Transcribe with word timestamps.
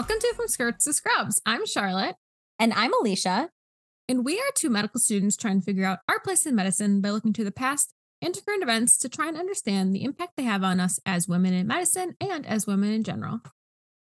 Welcome 0.00 0.20
to 0.20 0.34
From 0.34 0.48
Skirts 0.48 0.86
to 0.86 0.94
Scrubs. 0.94 1.42
I'm 1.44 1.66
Charlotte. 1.66 2.16
And 2.58 2.72
I'm 2.72 2.94
Alicia. 2.94 3.50
And 4.08 4.24
we 4.24 4.38
are 4.40 4.50
two 4.54 4.70
medical 4.70 4.98
students 4.98 5.36
trying 5.36 5.60
to 5.60 5.64
figure 5.64 5.84
out 5.84 5.98
our 6.08 6.18
place 6.20 6.46
in 6.46 6.54
medicine 6.54 7.02
by 7.02 7.10
looking 7.10 7.34
to 7.34 7.44
the 7.44 7.52
past 7.52 7.92
and 8.22 8.32
to 8.32 8.42
current 8.42 8.62
events 8.62 8.96
to 8.96 9.10
try 9.10 9.28
and 9.28 9.36
understand 9.36 9.94
the 9.94 10.02
impact 10.02 10.38
they 10.38 10.44
have 10.44 10.64
on 10.64 10.80
us 10.80 11.00
as 11.04 11.28
women 11.28 11.52
in 11.52 11.66
medicine 11.66 12.16
and 12.18 12.46
as 12.46 12.66
women 12.66 12.90
in 12.92 13.04
general. 13.04 13.42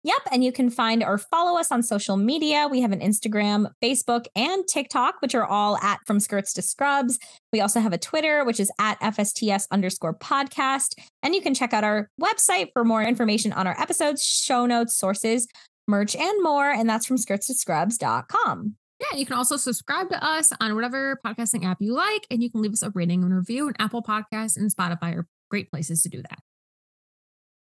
Yep. 0.06 0.20
And 0.32 0.42
you 0.42 0.54
can 0.54 0.70
find 0.70 1.04
or 1.04 1.18
follow 1.18 1.59
us 1.59 1.70
on 1.70 1.84
social 1.84 2.16
media. 2.16 2.68
We 2.72 2.80
have 2.80 2.94
an 2.94 3.02
Instagram, 3.02 3.72
Facebook, 3.81 4.26
and 4.38 4.66
TikTok, 4.66 5.16
which 5.22 5.36
are 5.36 5.45
all 5.45 5.78
at 5.78 6.00
From 6.06 6.22
Skirts 6.22 6.54
to 6.54 6.62
Scrubs. 6.62 7.20
We 7.52 7.59
also 7.59 7.81
have 7.81 7.94
a 7.94 7.98
Twitter, 7.98 8.45
which 8.45 8.62
is 8.62 8.72
at 8.80 9.00
FSTS 9.02 9.68
underscore 9.70 10.14
podcast. 10.14 10.95
And 11.22 11.36
you 11.36 11.42
can 11.42 11.54
check 11.54 11.73
out 11.73 11.84
our 11.84 12.09
website 12.22 12.70
for 12.72 12.86
more 12.86 13.02
information 13.02 13.52
on 13.52 13.68
our 13.68 13.80
episodes, 13.80 14.23
show 14.23 14.66
notes, 14.66 14.98
sources, 14.98 15.48
merch, 15.88 16.16
and 16.16 16.44
more. 16.44 16.70
And 16.70 16.90
that's 16.90 17.05
from 17.05 17.18
skirts 17.18 17.48
to 17.48 17.54
scrubs.com. 17.54 18.76
Yeah, 19.00 19.18
you 19.18 19.26
can 19.26 19.36
also 19.36 19.58
subscribe 19.58 20.09
to 20.09 20.23
us 20.23 20.52
on 20.62 20.76
whatever 20.76 21.20
podcasting 21.26 21.66
app 21.66 21.78
you 21.82 21.94
like, 21.94 22.26
and 22.32 22.42
you 22.42 22.50
can 22.50 22.62
leave 22.62 22.73
us 22.73 22.84
a 22.84 22.92
rating 22.92 23.23
and 23.23 23.36
review. 23.36 23.68
And 23.68 23.76
Apple 23.80 24.04
Podcasts 24.04 24.56
and 24.56 24.73
Spotify 24.73 25.16
are 25.16 25.28
great 25.50 25.70
places 25.72 26.04
to 26.04 26.09
do 26.09 26.22
that. 26.22 26.40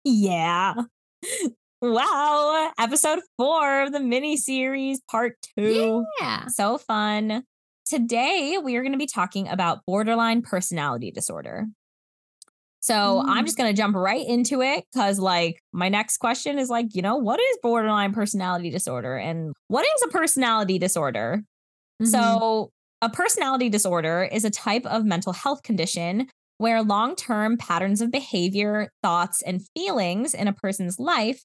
Yeah. 0.03 0.73
Wow. 1.79 2.71
Episode 2.79 3.19
four 3.37 3.83
of 3.83 3.91
the 3.91 3.99
mini 3.99 4.35
series, 4.35 4.99
part 5.11 5.35
two. 5.55 6.03
Yeah. 6.19 6.47
So 6.47 6.79
fun. 6.79 7.43
Today, 7.85 8.57
we 8.61 8.75
are 8.75 8.81
going 8.81 8.93
to 8.93 8.97
be 8.97 9.05
talking 9.05 9.47
about 9.47 9.85
borderline 9.85 10.41
personality 10.41 11.11
disorder. 11.11 11.67
So 12.87 13.21
mm. 13.21 13.25
I'm 13.27 13.43
just 13.43 13.57
going 13.57 13.69
to 13.69 13.75
jump 13.75 13.97
right 13.97 14.25
into 14.25 14.61
it 14.61 14.85
because, 14.93 15.19
like, 15.19 15.61
my 15.73 15.89
next 15.89 16.19
question 16.19 16.57
is 16.57 16.69
like, 16.69 16.95
you 16.95 17.01
know, 17.01 17.17
what 17.17 17.37
is 17.37 17.57
borderline 17.61 18.13
personality 18.13 18.69
disorder 18.69 19.17
and 19.17 19.53
what 19.67 19.85
is 19.85 20.03
a 20.03 20.07
personality 20.07 20.79
disorder? 20.79 21.43
Mm-hmm. 22.01 22.09
So, 22.09 22.71
a 23.01 23.09
personality 23.09 23.67
disorder 23.67 24.23
is 24.31 24.45
a 24.45 24.49
type 24.49 24.85
of 24.85 25.03
mental 25.03 25.33
health 25.33 25.63
condition 25.63 26.27
where 26.59 26.81
long 26.81 27.17
term 27.17 27.57
patterns 27.57 27.99
of 27.99 28.09
behavior, 28.09 28.89
thoughts, 29.03 29.41
and 29.41 29.67
feelings 29.75 30.33
in 30.33 30.47
a 30.47 30.53
person's 30.53 30.97
life 30.97 31.43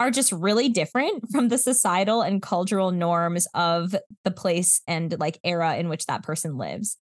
are 0.00 0.10
just 0.10 0.32
really 0.32 0.68
different 0.68 1.22
from 1.30 1.48
the 1.48 1.58
societal 1.58 2.22
and 2.22 2.42
cultural 2.42 2.90
norms 2.90 3.46
of 3.54 3.94
the 4.24 4.32
place 4.32 4.82
and 4.88 5.16
like 5.20 5.38
era 5.44 5.76
in 5.76 5.88
which 5.88 6.06
that 6.06 6.24
person 6.24 6.58
lives. 6.58 6.98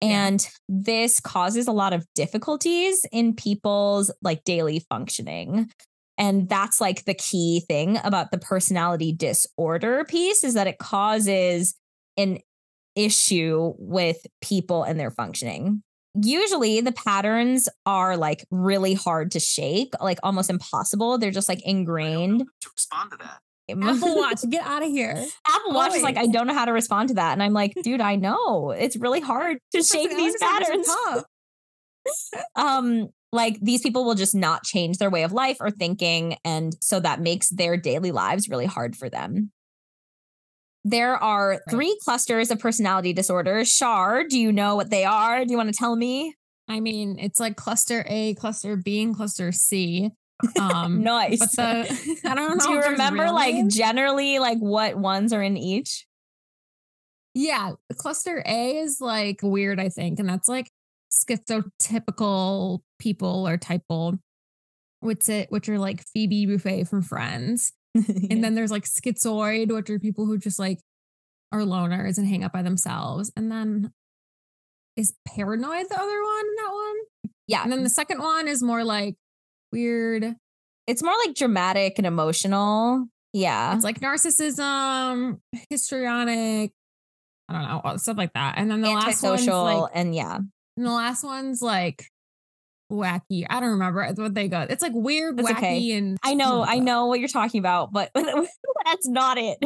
And 0.00 0.42
yeah. 0.42 0.50
this 0.68 1.20
causes 1.20 1.66
a 1.66 1.72
lot 1.72 1.92
of 1.92 2.06
difficulties 2.14 3.04
in 3.12 3.34
people's 3.34 4.12
like 4.22 4.44
daily 4.44 4.84
functioning. 4.88 5.70
And 6.16 6.48
that's 6.48 6.80
like 6.80 7.04
the 7.04 7.14
key 7.14 7.62
thing 7.68 7.98
about 8.02 8.30
the 8.30 8.38
personality 8.38 9.12
disorder 9.12 10.04
piece 10.04 10.44
is 10.44 10.54
that 10.54 10.66
it 10.66 10.78
causes 10.78 11.74
an 12.16 12.38
issue 12.96 13.74
with 13.78 14.26
people 14.40 14.82
and 14.82 14.98
their 14.98 15.12
functioning 15.12 15.82
usually 16.24 16.80
the 16.80 16.92
patterns 16.92 17.68
are 17.86 18.16
like 18.16 18.44
really 18.50 18.94
hard 18.94 19.30
to 19.32 19.40
shake, 19.40 19.92
like 20.00 20.18
almost 20.22 20.50
impossible. 20.50 21.18
They're 21.18 21.30
just 21.30 21.48
like 21.48 21.64
ingrained. 21.64 22.40
To 22.40 22.70
respond 22.74 23.12
to 23.12 23.16
that. 23.18 23.40
Apple 23.70 24.16
Watch, 24.16 24.40
get 24.48 24.64
out 24.64 24.82
of 24.82 24.88
here. 24.88 25.24
Apple 25.46 25.72
Watch 25.72 25.94
is 25.94 26.02
like, 26.02 26.16
I 26.16 26.26
don't 26.26 26.46
know 26.46 26.54
how 26.54 26.64
to 26.64 26.72
respond 26.72 27.08
to 27.10 27.14
that. 27.16 27.32
And 27.32 27.42
I'm 27.42 27.52
like, 27.52 27.74
dude, 27.82 28.00
I 28.00 28.16
know. 28.16 28.70
It's 28.70 28.96
really 28.96 29.20
hard 29.32 29.58
to 29.74 29.82
shake 29.82 30.10
these 30.10 30.36
patterns. 30.40 30.88
um, 32.56 33.08
like 33.32 33.58
these 33.60 33.82
people 33.82 34.04
will 34.04 34.14
just 34.14 34.34
not 34.34 34.64
change 34.64 34.98
their 34.98 35.10
way 35.10 35.22
of 35.22 35.32
life 35.32 35.58
or 35.60 35.70
thinking. 35.70 36.36
And 36.44 36.74
so 36.80 37.00
that 37.00 37.20
makes 37.20 37.50
their 37.50 37.76
daily 37.76 38.10
lives 38.12 38.48
really 38.48 38.66
hard 38.66 38.96
for 38.96 39.10
them. 39.10 39.52
There 40.84 41.16
are 41.16 41.60
three 41.68 41.98
clusters 42.02 42.50
of 42.50 42.60
personality 42.60 43.12
disorders. 43.12 43.70
Char, 43.70 44.24
do 44.24 44.38
you 44.38 44.52
know 44.52 44.76
what 44.76 44.88
they 44.88 45.04
are? 45.04 45.44
Do 45.44 45.50
you 45.50 45.56
want 45.58 45.68
to 45.68 45.78
tell 45.78 45.94
me? 45.94 46.34
I 46.68 46.80
mean, 46.80 47.18
it's 47.18 47.40
like 47.40 47.56
cluster 47.56 48.04
A, 48.08 48.34
cluster 48.34 48.76
B, 48.76 49.02
and 49.02 49.14
cluster 49.14 49.52
C. 49.52 50.12
Um, 50.60 51.02
nice. 51.02 51.40
But 51.56 51.88
the 51.88 52.20
I 52.24 52.34
don't 52.34 52.58
know. 52.58 52.64
Do 52.64 52.72
you 52.72 52.82
remember 52.82 53.30
like 53.30 53.54
names? 53.54 53.76
generally 53.76 54.38
like 54.38 54.58
what 54.58 54.96
ones 54.96 55.32
are 55.32 55.42
in 55.42 55.56
each? 55.56 56.06
Yeah, 57.34 57.72
cluster 57.96 58.42
A 58.46 58.76
is 58.78 58.98
like 59.00 59.40
weird, 59.42 59.80
I 59.80 59.88
think, 59.88 60.20
and 60.20 60.28
that's 60.28 60.48
like 60.48 60.70
schizotypical 61.12 62.80
people 62.98 63.48
or 63.48 63.58
typal, 63.58 64.18
which 65.00 65.28
it 65.28 65.50
which 65.50 65.68
are 65.68 65.78
like 65.78 66.04
Phoebe 66.14 66.46
Buffay 66.46 66.88
from 66.88 67.02
Friends. 67.02 67.72
and 67.94 68.44
then 68.44 68.54
there's 68.54 68.70
like 68.70 68.84
schizoid, 68.84 69.72
which 69.72 69.90
are 69.90 69.98
people 69.98 70.26
who 70.26 70.38
just 70.38 70.58
like 70.58 70.78
are 71.52 71.60
loners 71.60 72.18
and 72.18 72.28
hang 72.28 72.44
out 72.44 72.52
by 72.52 72.62
themselves. 72.62 73.32
And 73.36 73.50
then 73.50 73.92
is 74.96 75.14
paranoid 75.26 75.86
the 75.88 76.00
other 76.00 76.22
one 76.22 76.44
in 76.46 76.54
that 76.56 76.72
one? 76.72 77.30
Yeah. 77.46 77.62
And 77.62 77.72
then 77.72 77.84
the 77.84 77.90
second 77.90 78.20
one 78.20 78.48
is 78.48 78.62
more 78.62 78.84
like 78.84 79.16
weird. 79.72 80.34
It's 80.86 81.02
more 81.02 81.14
like 81.26 81.34
dramatic 81.34 81.98
and 81.98 82.06
emotional. 82.06 83.06
Yeah. 83.32 83.74
It's 83.74 83.84
like 83.84 84.00
narcissism, 84.00 85.40
histrionic, 85.70 86.72
I 87.48 87.52
don't 87.52 87.84
know, 87.84 87.96
stuff 87.96 88.16
like 88.16 88.32
that. 88.34 88.54
And 88.56 88.70
then 88.70 88.80
the 88.80 88.88
last 88.88 89.22
one's 89.22 89.46
like, 89.46 89.90
and 89.94 90.14
yeah. 90.14 90.36
And 90.36 90.86
the 90.86 90.90
last 90.90 91.24
one's 91.24 91.60
like 91.60 92.06
wacky. 92.90 93.46
I 93.48 93.60
don't 93.60 93.70
remember 93.70 94.06
what 94.16 94.34
they 94.34 94.48
got. 94.48 94.70
It's 94.70 94.82
like 94.82 94.94
weird, 94.94 95.36
That's 95.36 95.50
wacky, 95.50 95.56
okay. 95.56 95.92
and 95.92 96.18
I 96.22 96.34
know, 96.34 96.62
I 96.62 96.78
know 96.78 97.06
what 97.06 97.20
you're 97.20 97.28
talking 97.28 97.58
about, 97.58 97.92
but 97.92 98.10
that's 98.14 99.08
not 99.08 99.38
it. 99.38 99.58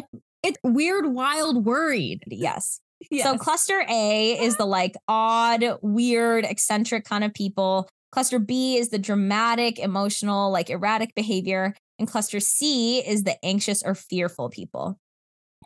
It's 0.43 0.59
weird, 0.65 1.07
wild, 1.07 1.65
worried. 1.65 2.25
Yes. 2.27 2.81
yes. 3.11 3.25
So 3.25 3.37
cluster 3.37 3.85
A 3.89 4.39
is 4.41 4.57
the 4.57 4.67
like 4.67 4.95
odd, 5.09 5.65
weird, 5.83 6.45
eccentric 6.45 7.05
kind 7.05 7.25
of 7.25 7.33
people. 7.33 7.89
Cluster 8.13 8.39
B 8.39 8.77
is 8.77 8.91
the 8.91 8.99
dramatic, 8.99 9.79
emotional, 9.79 10.51
like 10.51 10.71
erratic 10.71 11.15
behavior. 11.15 11.75
And 11.99 12.07
cluster 12.07 12.41
C 12.41 12.99
is 12.99 13.25
the 13.25 13.43
anxious 13.45 13.83
or 13.83 13.95
fearful 13.95 14.51
people. 14.51 14.99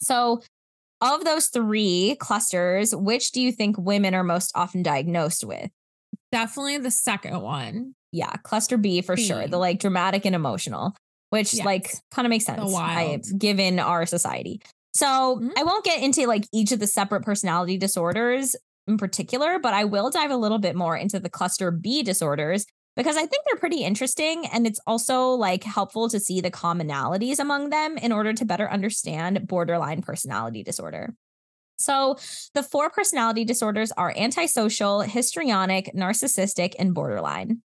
So, 0.01 0.43
of 1.01 1.25
those 1.25 1.49
three 1.49 2.17
clusters, 2.21 2.95
which 2.95 3.33
do 3.33 3.41
you 3.41 3.53
think 3.53 3.77
women 3.79 4.15
are 4.15 4.25
most 4.25 4.53
often 4.55 4.83
diagnosed 4.83 5.45
with? 5.45 5.71
Definitely 6.33 6.79
the 6.79 6.91
second 6.91 7.41
one. 7.43 7.95
Yeah, 8.13 8.33
cluster 8.45 8.79
B 8.79 9.03
for 9.03 9.17
B. 9.17 9.25
sure. 9.25 9.47
The 9.47 9.59
like 9.59 9.79
dramatic 9.79 10.25
and 10.25 10.35
emotional, 10.35 10.95
which 11.31 11.53
yes. 11.53 11.67
like 11.67 11.93
kind 12.13 12.25
of 12.25 12.31
makes 12.31 12.47
sense 12.47 12.75
I, 12.75 13.21
given 13.37 13.79
our 13.79 14.07
society. 14.07 14.61
So 14.95 15.07
mm-hmm. 15.07 15.51
I 15.57 15.65
won't 15.65 15.85
get 15.85 16.03
into 16.03 16.27
like 16.27 16.45
each 16.53 16.73
of 16.73 16.81
the 16.81 16.87
separate 16.87 17.23
personality 17.23 17.77
disorders 17.77 18.57
in 18.87 18.97
particular, 18.97 19.59
but 19.59 19.75
I 19.75 19.85
will 19.85 20.11
dive 20.11 20.31
a 20.31 20.37
little 20.37 20.59
bit 20.59 20.77
more 20.77 20.97
into 20.97 21.19
the 21.19 21.29
cluster 21.29 21.71
B 21.71 22.03
disorders 22.03 22.67
because 22.97 23.17
I 23.17 23.27
think 23.27 23.45
they're 23.45 23.61
pretty 23.61 23.85
interesting. 23.85 24.47
And 24.47 24.67
it's 24.67 24.81
also 24.87 25.31
like 25.31 25.65
helpful 25.65 26.09
to 26.09 26.19
see 26.19 26.41
the 26.41 26.51
commonalities 26.51 27.39
among 27.39 27.71
them 27.71 27.99
in 27.99 28.13
order 28.13 28.33
to 28.33 28.45
better 28.45 28.71
understand 28.71 29.47
borderline 29.47 30.03
personality 30.03 30.63
disorder. 30.63 31.15
So, 31.79 32.17
the 32.55 32.63
four 32.63 32.89
personality 32.89 33.45
disorders 33.45 33.93
are 33.93 34.15
antisocial, 34.17 35.03
histrionic, 35.03 35.91
narcissistic, 35.95 36.75
and 36.79 36.95
borderline. 36.95 37.61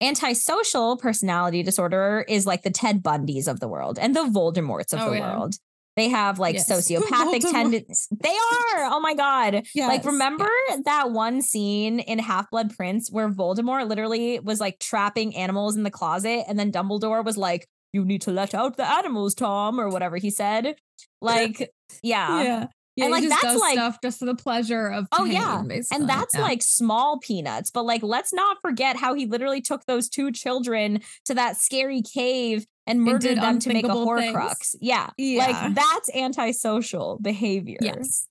Antisocial 0.00 0.96
personality 0.96 1.64
disorder 1.64 2.24
is 2.28 2.46
like 2.46 2.62
the 2.62 2.70
Ted 2.70 3.02
Bundys 3.02 3.48
of 3.48 3.58
the 3.58 3.66
world 3.66 3.98
and 3.98 4.14
the 4.14 4.26
Voldemorts 4.26 4.92
of 4.92 5.00
oh, 5.00 5.10
the 5.10 5.16
yeah. 5.16 5.36
world. 5.36 5.56
They 5.98 6.08
have 6.10 6.38
like 6.38 6.54
yes. 6.54 6.70
sociopathic 6.70 7.40
tendencies. 7.50 8.06
They 8.22 8.28
are. 8.28 8.84
Oh 8.84 9.00
my 9.00 9.14
God. 9.14 9.66
Yes. 9.74 9.88
Like, 9.88 10.04
remember 10.04 10.48
yes. 10.68 10.82
that 10.84 11.10
one 11.10 11.42
scene 11.42 11.98
in 11.98 12.20
Half 12.20 12.50
Blood 12.50 12.76
Prince 12.76 13.10
where 13.10 13.28
Voldemort 13.28 13.88
literally 13.88 14.38
was 14.38 14.60
like 14.60 14.78
trapping 14.78 15.34
animals 15.34 15.76
in 15.76 15.82
the 15.82 15.90
closet 15.90 16.44
and 16.46 16.56
then 16.56 16.70
Dumbledore 16.70 17.24
was 17.24 17.36
like, 17.36 17.66
you 17.92 18.04
need 18.04 18.22
to 18.22 18.30
let 18.30 18.54
out 18.54 18.76
the 18.76 18.88
animals, 18.88 19.34
Tom, 19.34 19.80
or 19.80 19.88
whatever 19.88 20.18
he 20.18 20.30
said. 20.30 20.76
Like, 21.20 21.68
yeah. 22.04 22.42
Yeah. 22.44 22.66
Yeah, 22.94 23.04
and 23.04 23.12
like 23.12 23.28
that's 23.28 23.60
like 23.60 23.74
stuff 23.74 23.98
just 24.02 24.18
for 24.18 24.24
the 24.24 24.34
pleasure 24.34 24.88
of 24.88 25.06
oh 25.12 25.24
yeah, 25.24 25.60
and 25.60 26.08
that's 26.08 26.34
yeah. 26.34 26.40
like 26.40 26.64
small 26.64 27.20
peanuts. 27.20 27.70
But 27.70 27.84
like, 27.84 28.02
let's 28.02 28.32
not 28.32 28.56
forget 28.60 28.96
how 28.96 29.14
he 29.14 29.24
literally 29.24 29.60
took 29.60 29.84
those 29.86 30.08
two 30.08 30.32
children 30.32 31.02
to 31.26 31.34
that 31.34 31.58
scary 31.58 32.02
cave 32.02 32.66
and 32.88 33.02
murdered 33.02 33.38
them 33.38 33.58
to 33.60 33.72
make 33.72 33.84
a 33.84 33.88
Horcrux. 33.88 34.74
Yeah. 34.80 35.10
yeah, 35.16 35.46
like 35.46 35.74
that's 35.74 36.10
antisocial 36.14 37.18
behavior. 37.20 37.78
Yes. 37.80 38.26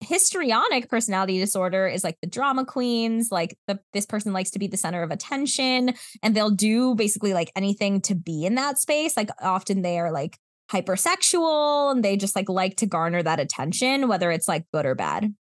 Histrionic 0.00 0.90
personality 0.90 1.38
disorder 1.38 1.86
is 1.86 2.04
like 2.04 2.18
the 2.20 2.26
drama 2.28 2.64
queens, 2.64 3.30
like 3.30 3.56
the 3.68 3.80
this 3.92 4.04
person 4.04 4.32
likes 4.32 4.50
to 4.50 4.58
be 4.58 4.66
the 4.66 4.76
center 4.76 5.02
of 5.02 5.10
attention 5.10 5.94
and 6.22 6.34
they'll 6.34 6.50
do 6.50 6.94
basically 6.94 7.34
like 7.34 7.52
anything 7.56 8.00
to 8.02 8.14
be 8.14 8.44
in 8.44 8.56
that 8.56 8.78
space. 8.78 9.16
Like 9.16 9.30
often 9.40 9.82
they 9.82 9.98
are 9.98 10.10
like 10.10 10.38
hypersexual 10.70 11.92
and 11.92 12.04
they 12.04 12.16
just 12.16 12.34
like 12.34 12.48
like 12.48 12.76
to 12.76 12.86
garner 12.86 13.22
that 13.22 13.40
attention, 13.40 14.08
whether 14.08 14.30
it's 14.30 14.48
like 14.48 14.64
good 14.72 14.86
or 14.86 14.94
bad. 14.94 15.32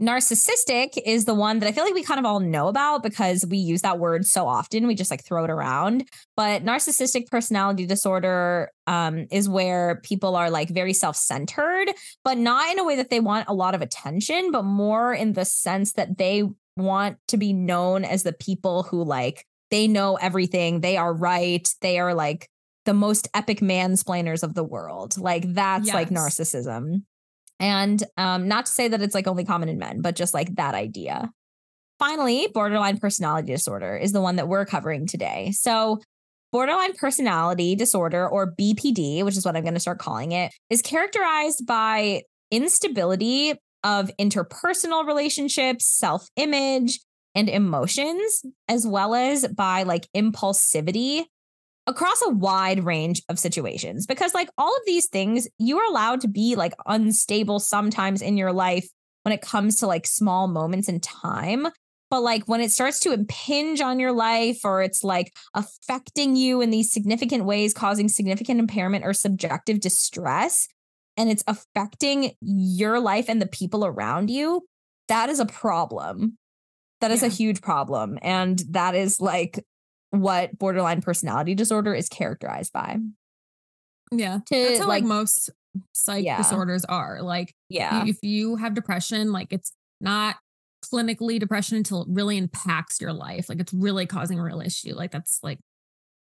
Narcissistic 0.00 0.98
is 1.06 1.24
the 1.24 1.34
one 1.34 1.58
that 1.60 1.66
I 1.66 1.72
feel 1.72 1.84
like 1.84 1.94
we 1.94 2.02
kind 2.02 2.20
of 2.20 2.26
all 2.26 2.40
know 2.40 2.68
about 2.68 3.02
because 3.02 3.46
we 3.46 3.56
use 3.56 3.80
that 3.80 3.98
word 3.98 4.26
so 4.26 4.46
often. 4.46 4.86
We 4.86 4.94
just 4.94 5.10
like 5.10 5.24
throw 5.24 5.44
it 5.44 5.50
around. 5.50 6.06
But 6.36 6.64
narcissistic 6.64 7.30
personality 7.30 7.86
disorder 7.86 8.70
um, 8.86 9.26
is 9.30 9.48
where 9.48 10.00
people 10.02 10.36
are 10.36 10.50
like 10.50 10.68
very 10.68 10.92
self 10.92 11.16
centered, 11.16 11.88
but 12.24 12.36
not 12.36 12.70
in 12.70 12.78
a 12.78 12.84
way 12.84 12.96
that 12.96 13.08
they 13.08 13.20
want 13.20 13.48
a 13.48 13.54
lot 13.54 13.74
of 13.74 13.80
attention, 13.80 14.50
but 14.52 14.64
more 14.64 15.14
in 15.14 15.32
the 15.32 15.46
sense 15.46 15.92
that 15.92 16.18
they 16.18 16.42
want 16.76 17.16
to 17.28 17.38
be 17.38 17.54
known 17.54 18.04
as 18.04 18.22
the 18.22 18.34
people 18.34 18.82
who 18.82 19.02
like 19.02 19.46
they 19.70 19.88
know 19.88 20.16
everything. 20.16 20.82
They 20.82 20.98
are 20.98 21.12
right. 21.12 21.66
They 21.80 21.98
are 21.98 22.12
like 22.12 22.50
the 22.84 22.94
most 22.94 23.28
epic 23.34 23.60
mansplainers 23.60 24.42
of 24.42 24.54
the 24.54 24.62
world. 24.62 25.16
Like 25.16 25.54
that's 25.54 25.86
yes. 25.86 25.94
like 25.94 26.10
narcissism. 26.10 27.02
And 27.58 28.02
um, 28.16 28.48
not 28.48 28.66
to 28.66 28.72
say 28.72 28.88
that 28.88 29.02
it's 29.02 29.14
like 29.14 29.26
only 29.26 29.44
common 29.44 29.68
in 29.68 29.78
men, 29.78 30.00
but 30.00 30.16
just 30.16 30.34
like 30.34 30.54
that 30.56 30.74
idea. 30.74 31.30
Finally, 31.98 32.48
borderline 32.52 32.98
personality 32.98 33.52
disorder 33.52 33.96
is 33.96 34.12
the 34.12 34.20
one 34.20 34.36
that 34.36 34.48
we're 34.48 34.66
covering 34.66 35.06
today. 35.06 35.52
So, 35.52 36.00
borderline 36.52 36.94
personality 36.94 37.74
disorder, 37.74 38.28
or 38.28 38.52
BPD, 38.52 39.24
which 39.24 39.36
is 39.36 39.44
what 39.44 39.56
I'm 39.56 39.62
going 39.62 39.74
to 39.74 39.80
start 39.80 39.98
calling 39.98 40.32
it, 40.32 40.52
is 40.68 40.82
characterized 40.82 41.66
by 41.66 42.22
instability 42.50 43.54
of 43.82 44.10
interpersonal 44.20 45.06
relationships, 45.06 45.86
self 45.86 46.28
image, 46.36 47.00
and 47.34 47.48
emotions, 47.48 48.42
as 48.68 48.86
well 48.86 49.14
as 49.14 49.48
by 49.48 49.84
like 49.84 50.06
impulsivity 50.14 51.24
across 51.86 52.20
a 52.22 52.30
wide 52.30 52.84
range 52.84 53.22
of 53.28 53.38
situations 53.38 54.06
because 54.06 54.34
like 54.34 54.48
all 54.58 54.74
of 54.74 54.82
these 54.86 55.06
things 55.06 55.48
you 55.58 55.78
are 55.78 55.88
allowed 55.88 56.20
to 56.20 56.28
be 56.28 56.56
like 56.56 56.74
unstable 56.86 57.60
sometimes 57.60 58.22
in 58.22 58.36
your 58.36 58.52
life 58.52 58.88
when 59.22 59.32
it 59.32 59.40
comes 59.40 59.76
to 59.76 59.86
like 59.86 60.06
small 60.06 60.48
moments 60.48 60.88
in 60.88 61.00
time. 61.00 61.68
But 62.08 62.20
like 62.20 62.44
when 62.46 62.60
it 62.60 62.70
starts 62.70 63.00
to 63.00 63.12
impinge 63.12 63.80
on 63.80 63.98
your 63.98 64.12
life 64.12 64.60
or 64.64 64.82
it's 64.82 65.02
like 65.02 65.32
affecting 65.54 66.36
you 66.36 66.60
in 66.60 66.70
these 66.70 66.92
significant 66.92 67.44
ways 67.44 67.74
causing 67.74 68.08
significant 68.08 68.60
impairment 68.60 69.04
or 69.04 69.12
subjective 69.12 69.80
distress 69.80 70.68
and 71.16 71.30
it's 71.30 71.42
affecting 71.48 72.32
your 72.40 73.00
life 73.00 73.26
and 73.28 73.42
the 73.42 73.46
people 73.46 73.84
around 73.84 74.30
you 74.30 74.62
that 75.08 75.28
is 75.28 75.40
a 75.40 75.46
problem. 75.46 76.36
That 77.00 77.10
is 77.10 77.22
yeah. 77.22 77.28
a 77.28 77.30
huge 77.30 77.60
problem. 77.60 78.18
And 78.22 78.60
that 78.70 78.94
is 78.94 79.20
like 79.20 79.64
what 80.10 80.58
borderline 80.58 81.02
personality 81.02 81.54
disorder 81.54 81.94
is 81.94 82.08
characterized 82.08 82.72
by. 82.72 82.98
Yeah. 84.12 84.38
To, 84.46 84.54
That's 84.54 84.80
how 84.80 84.88
like, 84.88 85.02
like 85.02 85.04
most 85.04 85.50
psych 85.92 86.24
yeah. 86.24 86.36
disorders 86.36 86.84
are. 86.84 87.22
Like, 87.22 87.54
yeah. 87.68 88.04
if 88.06 88.18
you 88.22 88.56
have 88.56 88.74
depression, 88.74 89.32
like 89.32 89.52
it's 89.52 89.72
not 90.00 90.36
clinically 90.84 91.38
depression 91.38 91.76
until 91.76 92.02
it 92.02 92.08
really 92.10 92.36
impacts 92.36 93.00
your 93.00 93.12
life. 93.12 93.48
Like 93.48 93.60
it's 93.60 93.72
really 93.72 94.06
causing 94.06 94.38
a 94.38 94.44
real 94.44 94.60
issue. 94.60 94.94
Like 94.94 95.10
that's 95.10 95.40
like 95.42 95.58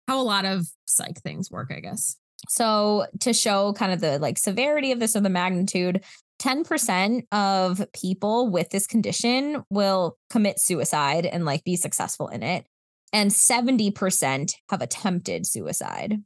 how 0.06 0.20
a 0.20 0.23
lot 0.23 0.44
of 0.44 0.67
psych 0.87 1.20
things 1.23 1.50
work, 1.50 1.73
I 1.75 1.81
guess. 1.81 2.17
So 2.49 3.06
to 3.20 3.32
show 3.32 3.73
kind 3.73 3.93
of 3.93 4.00
the 4.00 4.19
like 4.19 4.38
severity 4.38 4.93
of 4.93 5.00
this 5.00 5.17
or 5.17 5.20
the 5.20 5.31
magnitude, 5.31 6.05
10% 6.41 7.23
of 7.32 7.85
people 7.93 8.50
with 8.50 8.69
this 8.70 8.87
condition 8.87 9.62
will 9.70 10.19
commit 10.31 10.59
suicide 10.59 11.27
and 11.27 11.44
like 11.44 11.65
be 11.65 11.77
successful 11.77 12.29
in 12.29 12.43
it 12.43 12.67
and 13.15 13.31
70% 13.31 14.55
have 14.71 14.83
attempted 14.83 15.47
suicide. 15.47 16.17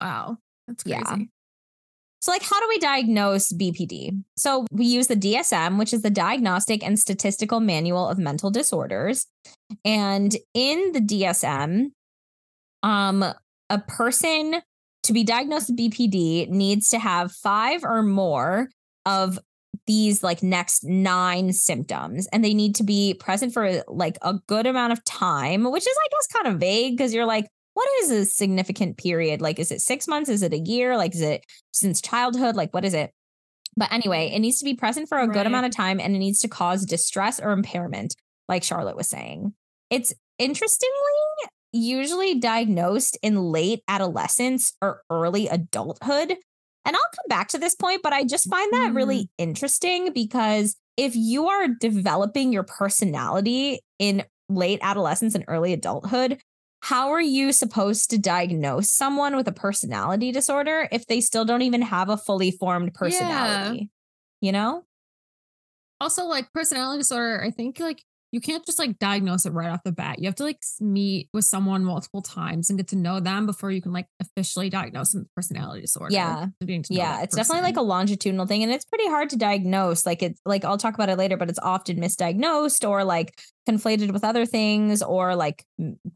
Wow. 0.00 0.36
That's 0.68 0.84
crazy. 0.84 1.00
Yeah. 1.00 1.16
So, 2.20 2.30
like, 2.30 2.44
how 2.44 2.60
do 2.60 2.66
we 2.68 2.78
diagnose 2.78 3.52
BPD? 3.52 4.22
So, 4.36 4.66
we 4.70 4.84
use 4.84 5.08
the 5.08 5.16
DSM, 5.16 5.76
which 5.76 5.92
is 5.92 6.02
the 6.02 6.10
Diagnostic 6.10 6.84
and 6.84 6.96
Statistical 6.96 7.58
Manual 7.58 8.06
of 8.06 8.18
Mental 8.18 8.50
Disorders. 8.50 9.26
And 9.84 10.36
in 10.54 10.92
the 10.92 11.00
DSM, 11.00 11.86
um, 12.84 13.24
a 13.70 13.78
person 13.88 14.62
to 15.02 15.12
be 15.12 15.24
diagnosed 15.24 15.70
with 15.70 15.78
BPD 15.78 16.48
needs 16.48 16.90
to 16.90 17.00
have 17.00 17.32
five 17.32 17.82
or 17.82 18.02
more 18.04 18.68
of 19.04 19.40
these 19.86 20.22
like 20.22 20.42
next 20.42 20.84
nine 20.84 21.52
symptoms 21.52 22.28
and 22.32 22.44
they 22.44 22.54
need 22.54 22.74
to 22.76 22.84
be 22.84 23.14
present 23.14 23.52
for 23.52 23.82
like 23.88 24.16
a 24.22 24.34
good 24.46 24.66
amount 24.66 24.92
of 24.92 25.04
time, 25.04 25.70
which 25.70 25.82
is, 25.86 25.96
I 25.96 26.08
guess, 26.10 26.42
kind 26.42 26.54
of 26.54 26.60
vague 26.60 26.96
because 26.96 27.12
you're 27.12 27.26
like, 27.26 27.48
what 27.74 27.88
is 28.02 28.10
a 28.10 28.24
significant 28.24 28.96
period? 28.98 29.40
Like, 29.40 29.58
is 29.58 29.72
it 29.72 29.80
six 29.80 30.06
months? 30.06 30.28
Is 30.28 30.42
it 30.42 30.52
a 30.52 30.58
year? 30.58 30.96
Like, 30.96 31.14
is 31.14 31.22
it 31.22 31.44
since 31.72 32.00
childhood? 32.00 32.54
Like, 32.54 32.72
what 32.74 32.84
is 32.84 32.94
it? 32.94 33.12
But 33.76 33.92
anyway, 33.92 34.30
it 34.32 34.40
needs 34.40 34.58
to 34.58 34.64
be 34.64 34.74
present 34.74 35.08
for 35.08 35.18
a 35.18 35.26
right. 35.26 35.32
good 35.32 35.46
amount 35.46 35.66
of 35.66 35.72
time 35.72 35.98
and 35.98 36.14
it 36.14 36.18
needs 36.18 36.40
to 36.40 36.48
cause 36.48 36.84
distress 36.84 37.40
or 37.40 37.52
impairment, 37.52 38.14
like 38.48 38.62
Charlotte 38.62 38.96
was 38.96 39.08
saying. 39.08 39.54
It's 39.88 40.12
interestingly 40.38 40.90
usually 41.72 42.38
diagnosed 42.38 43.16
in 43.22 43.36
late 43.38 43.82
adolescence 43.88 44.74
or 44.82 45.02
early 45.10 45.48
adulthood. 45.48 46.36
And 46.84 46.96
I'll 46.96 47.02
come 47.14 47.28
back 47.28 47.48
to 47.48 47.58
this 47.58 47.74
point, 47.74 48.02
but 48.02 48.12
I 48.12 48.24
just 48.24 48.48
find 48.48 48.72
that 48.72 48.90
mm. 48.92 48.96
really 48.96 49.30
interesting 49.38 50.12
because 50.12 50.76
if 50.96 51.14
you 51.14 51.46
are 51.46 51.68
developing 51.68 52.52
your 52.52 52.64
personality 52.64 53.80
in 53.98 54.24
late 54.48 54.80
adolescence 54.82 55.34
and 55.34 55.44
early 55.48 55.72
adulthood, 55.72 56.40
how 56.80 57.10
are 57.10 57.20
you 57.20 57.52
supposed 57.52 58.10
to 58.10 58.18
diagnose 58.18 58.90
someone 58.90 59.36
with 59.36 59.46
a 59.46 59.52
personality 59.52 60.32
disorder 60.32 60.88
if 60.90 61.06
they 61.06 61.20
still 61.20 61.44
don't 61.44 61.62
even 61.62 61.82
have 61.82 62.08
a 62.08 62.16
fully 62.16 62.50
formed 62.50 62.92
personality? 62.94 63.78
Yeah. 64.40 64.46
You 64.46 64.52
know? 64.52 64.84
Also, 66.00 66.24
like 66.24 66.52
personality 66.52 66.98
disorder, 66.98 67.40
I 67.40 67.52
think 67.52 67.78
like 67.78 68.02
you 68.32 68.40
can't 68.40 68.64
just 68.64 68.78
like 68.78 68.98
diagnose 68.98 69.44
it 69.44 69.52
right 69.52 69.68
off 69.68 69.82
the 69.84 69.92
bat. 69.92 70.18
You 70.18 70.24
have 70.24 70.34
to 70.36 70.42
like 70.42 70.62
meet 70.80 71.28
with 71.34 71.44
someone 71.44 71.84
multiple 71.84 72.22
times 72.22 72.70
and 72.70 72.78
get 72.78 72.88
to 72.88 72.96
know 72.96 73.20
them 73.20 73.44
before 73.44 73.70
you 73.70 73.82
can 73.82 73.92
like 73.92 74.06
officially 74.20 74.70
diagnose 74.70 75.12
them 75.12 75.28
personality 75.36 75.82
disorder. 75.82 76.14
Yeah. 76.14 76.46
Yeah. 76.88 77.22
It's 77.22 77.36
person. 77.36 77.36
definitely 77.36 77.68
like 77.68 77.76
a 77.76 77.82
longitudinal 77.82 78.46
thing. 78.46 78.62
And 78.62 78.72
it's 78.72 78.86
pretty 78.86 79.06
hard 79.06 79.28
to 79.30 79.36
diagnose. 79.36 80.06
Like 80.06 80.22
it's 80.22 80.40
like 80.46 80.64
I'll 80.64 80.78
talk 80.78 80.94
about 80.94 81.10
it 81.10 81.18
later, 81.18 81.36
but 81.36 81.50
it's 81.50 81.58
often 81.62 82.00
misdiagnosed 82.00 82.88
or 82.88 83.04
like 83.04 83.38
conflated 83.68 84.12
with 84.12 84.24
other 84.24 84.46
things 84.46 85.02
or 85.02 85.36
like 85.36 85.62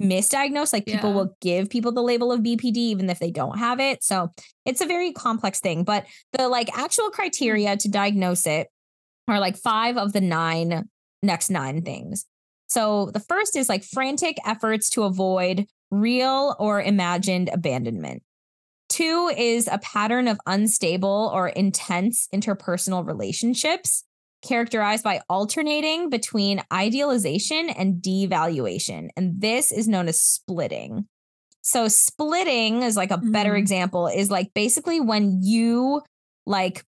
misdiagnosed. 0.01 0.73
Like 0.73 0.87
people 0.87 1.11
yeah. 1.11 1.17
will 1.17 1.37
give 1.43 1.69
people 1.69 1.93
the 1.93 2.03
label 2.03 2.33
of 2.33 2.41
BPD 2.41 2.77
even 2.77 3.11
if 3.11 3.19
they 3.19 3.31
don't 3.31 3.59
have 3.59 3.79
it. 3.79 4.02
So 4.02 4.31
it's 4.64 4.81
a 4.81 4.87
very 4.87 5.12
complex 5.12 5.61
thing. 5.61 5.85
But 5.85 6.07
the 6.33 6.49
like 6.49 6.75
actual 6.76 7.09
hmm. 7.09 7.14
criteria 7.14 7.76
to 7.76 7.90
diagnose 7.90 8.47
it 8.47 8.69
are 9.29 9.38
like 9.38 9.59
five 9.59 9.99
of 9.99 10.14
the 10.14 10.21
nine 10.23 10.88
next 11.26 11.50
nine 11.50 11.83
things. 11.83 12.25
So 12.68 13.11
the 13.12 13.21
first 13.21 13.56
is 13.56 13.68
like 13.68 13.85
frantic 13.85 14.38
efforts 14.45 14.88
to 14.90 15.04
avoid 15.04 15.66
real 15.90 16.56
or 16.59 16.83
imagined 16.83 17.50
abandonment. 17.52 18.23
Two 18.88 19.33
is 19.37 19.68
a 19.71 19.78
pattern 19.78 20.28
of 20.28 20.38
unstable 20.47 21.30
or 21.35 21.49
intense 21.49 22.28
interpersonal 22.33 23.06
relationships 23.06 24.04
characterized 24.47 25.02
by 25.02 25.21
alternating 25.28 26.09
between 26.09 26.62
idealization 26.73 27.68
and 27.71 28.02
devaluation. 28.02 29.09
And 29.16 29.40
this 29.40 29.73
is 29.73 29.88
known 29.88 30.09
as 30.09 30.21
splitting. 30.21 31.06
So, 31.62 31.88
splitting 31.88 32.83
is 32.83 32.97
like 32.97 33.11
a 33.11 33.18
better 33.18 33.54
mm. 33.54 33.59
example, 33.59 34.06
is 34.06 34.30
like 34.30 34.54
basically 34.54 35.00
when 35.00 35.40
you 35.42 36.02
like 36.47 36.85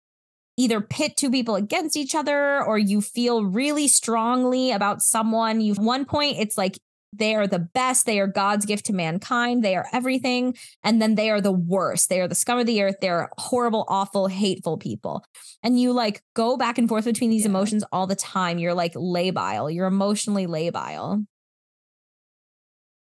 either 0.56 0.80
pit 0.80 1.16
two 1.16 1.30
people 1.30 1.54
against 1.54 1.96
each 1.96 2.14
other 2.14 2.62
or 2.62 2.78
you 2.78 3.00
feel 3.00 3.44
really 3.44 3.88
strongly 3.88 4.70
about 4.70 5.02
someone. 5.02 5.60
You 5.60 5.74
one 5.74 6.04
point 6.04 6.36
it's 6.38 6.56
like 6.56 6.78
they 7.12 7.34
are 7.34 7.46
the 7.46 7.58
best, 7.58 8.06
they 8.06 8.20
are 8.20 8.26
God's 8.26 8.66
gift 8.66 8.86
to 8.86 8.92
mankind, 8.92 9.64
they 9.64 9.76
are 9.76 9.86
everything, 9.92 10.54
and 10.82 11.00
then 11.00 11.14
they 11.14 11.30
are 11.30 11.40
the 11.40 11.52
worst. 11.52 12.08
They 12.08 12.20
are 12.20 12.28
the 12.28 12.34
scum 12.34 12.58
of 12.58 12.66
the 12.66 12.82
earth, 12.82 12.96
they're 13.00 13.30
horrible, 13.38 13.84
awful, 13.88 14.26
hateful 14.26 14.76
people. 14.76 15.24
And 15.62 15.80
you 15.80 15.92
like 15.92 16.22
go 16.34 16.56
back 16.56 16.78
and 16.78 16.88
forth 16.88 17.04
between 17.04 17.30
these 17.30 17.42
yeah. 17.42 17.50
emotions 17.50 17.84
all 17.92 18.06
the 18.06 18.16
time. 18.16 18.58
You're 18.58 18.74
like 18.74 18.94
labile, 18.94 19.74
you're 19.74 19.86
emotionally 19.86 20.46
labile. 20.46 21.24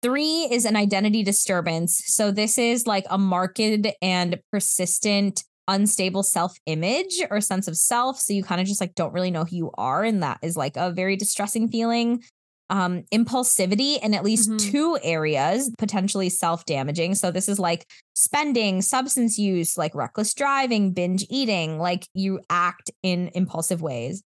Three 0.02 0.48
is 0.52 0.66
an 0.66 0.76
identity 0.76 1.24
disturbance. 1.24 2.00
So, 2.06 2.30
this 2.30 2.60
is 2.60 2.86
like 2.86 3.06
a 3.10 3.18
marked 3.18 3.60
and 4.02 4.40
persistent 4.52 5.44
unstable 5.68 6.24
self 6.24 6.58
image 6.66 7.22
or 7.30 7.42
sense 7.42 7.68
of 7.68 7.78
self. 7.78 8.20
So 8.20 8.34
you 8.34 8.44
kind 8.44 8.62
of 8.62 8.68
just 8.68 8.82
like 8.82 8.96
don't 8.96 9.14
really 9.14 9.32
know 9.32 9.46
who 9.46 9.56
you 9.56 9.72
are. 9.78 10.04
And 10.04 10.24
that 10.24 10.40
is 10.42 10.58
like 10.58 10.78
a 10.78 10.92
very 10.92 11.16
distressing 11.16 11.68
feeling. 11.70 12.24
Um, 12.68 13.04
impulsivity 13.14 14.02
in 14.02 14.16
at 14.16 14.24
least 14.24 14.50
mm-hmm. 14.50 14.72
two 14.72 14.98
areas, 15.04 15.72
potentially 15.78 16.30
self 16.30 16.66
damaging. 16.66 17.14
So 17.14 17.30
this 17.30 17.48
is 17.48 17.60
like 17.60 17.86
spending, 18.16 18.82
substance 18.82 19.38
use, 19.38 19.78
like 19.78 19.94
reckless 19.94 20.34
driving, 20.34 20.92
binge 20.92 21.26
eating, 21.30 21.78
like 21.78 22.08
you 22.16 22.40
act 22.50 22.90
in 23.04 23.30
impulsive 23.36 23.84
ways. 23.84 24.24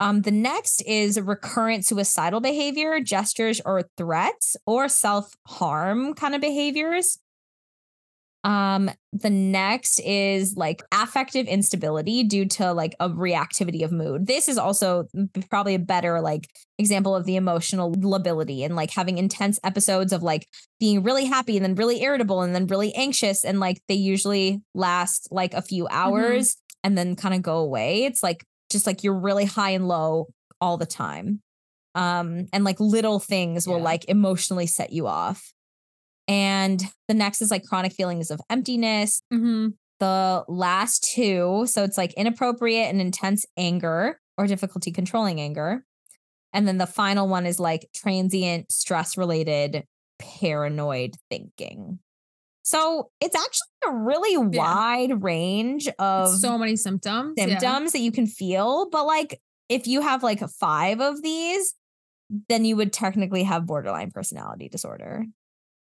Um, 0.00 0.22
the 0.22 0.30
next 0.30 0.82
is 0.82 1.18
recurrent 1.18 1.86
suicidal 1.86 2.40
behavior, 2.40 3.00
gestures 3.00 3.62
or 3.64 3.84
threats, 3.96 4.56
or 4.66 4.88
self 4.88 5.32
harm 5.46 6.12
kind 6.14 6.34
of 6.34 6.42
behaviors. 6.42 7.18
Um, 8.46 8.88
the 9.12 9.28
next 9.28 9.98
is 10.04 10.54
like 10.56 10.80
affective 10.92 11.48
instability 11.48 12.22
due 12.22 12.44
to 12.46 12.72
like 12.72 12.94
a 13.00 13.10
reactivity 13.10 13.84
of 13.84 13.90
mood. 13.90 14.28
This 14.28 14.48
is 14.48 14.56
also 14.56 15.08
probably 15.50 15.74
a 15.74 15.80
better 15.80 16.20
like 16.20 16.48
example 16.78 17.16
of 17.16 17.24
the 17.24 17.34
emotional 17.34 17.92
lability 17.98 18.62
and 18.62 18.76
like 18.76 18.92
having 18.92 19.18
intense 19.18 19.58
episodes 19.64 20.12
of 20.12 20.22
like 20.22 20.46
being 20.78 21.02
really 21.02 21.24
happy 21.24 21.56
and 21.56 21.64
then 21.64 21.74
really 21.74 22.02
irritable 22.02 22.42
and 22.42 22.54
then 22.54 22.68
really 22.68 22.94
anxious. 22.94 23.44
And 23.44 23.58
like 23.58 23.80
they 23.88 23.94
usually 23.94 24.62
last 24.74 25.26
like 25.32 25.52
a 25.52 25.62
few 25.62 25.84
Mm-hmm. 25.86 25.96
hours 25.96 26.56
and 26.84 26.96
then 26.96 27.16
kind 27.16 27.34
of 27.34 27.42
go 27.42 27.58
away. 27.58 28.04
It's 28.04 28.22
like 28.22 28.44
just 28.70 28.86
like 28.86 29.02
you're 29.02 29.18
really 29.18 29.44
high 29.44 29.70
and 29.70 29.88
low 29.88 30.28
all 30.60 30.76
the 30.76 30.86
time. 30.86 31.42
Um, 31.96 32.46
and 32.52 32.62
like 32.62 32.78
little 32.78 33.18
things 33.18 33.66
will 33.66 33.80
like 33.80 34.04
emotionally 34.08 34.68
set 34.68 34.92
you 34.92 35.08
off. 35.08 35.52
And 36.28 36.82
the 37.08 37.14
next 37.14 37.40
is 37.40 37.50
like 37.50 37.64
chronic 37.64 37.92
feelings 37.92 38.30
of 38.30 38.40
emptiness. 38.50 39.22
Mm-hmm. 39.32 39.68
The 40.00 40.44
last 40.48 41.04
two, 41.14 41.66
so 41.66 41.82
it's 41.84 41.96
like 41.96 42.12
inappropriate 42.14 42.88
and 42.88 43.00
intense 43.00 43.46
anger 43.56 44.20
or 44.36 44.46
difficulty 44.46 44.90
controlling 44.92 45.40
anger. 45.40 45.84
And 46.52 46.66
then 46.66 46.78
the 46.78 46.86
final 46.86 47.28
one 47.28 47.46
is 47.46 47.58
like 47.60 47.88
transient 47.94 48.70
stress 48.70 49.16
related 49.16 49.84
paranoid 50.18 51.14
thinking. 51.30 51.98
So 52.62 53.10
it's 53.20 53.36
actually 53.36 53.68
a 53.86 53.96
really 53.96 54.36
wide 54.36 55.22
range 55.22 55.88
of 55.98 56.34
So 56.36 56.58
many 56.58 56.76
symptoms. 56.76 57.34
yeah. 57.36 57.46
symptoms 57.46 57.92
that 57.92 58.00
you 58.00 58.10
can 58.10 58.26
feel. 58.26 58.90
But 58.90 59.06
like 59.06 59.40
if 59.68 59.86
you 59.86 60.00
have 60.00 60.22
like 60.22 60.40
five 60.58 61.00
of 61.00 61.22
these, 61.22 61.74
then 62.48 62.64
you 62.64 62.76
would 62.76 62.92
technically 62.92 63.44
have 63.44 63.66
borderline 63.66 64.10
personality 64.10 64.68
disorder. 64.68 65.24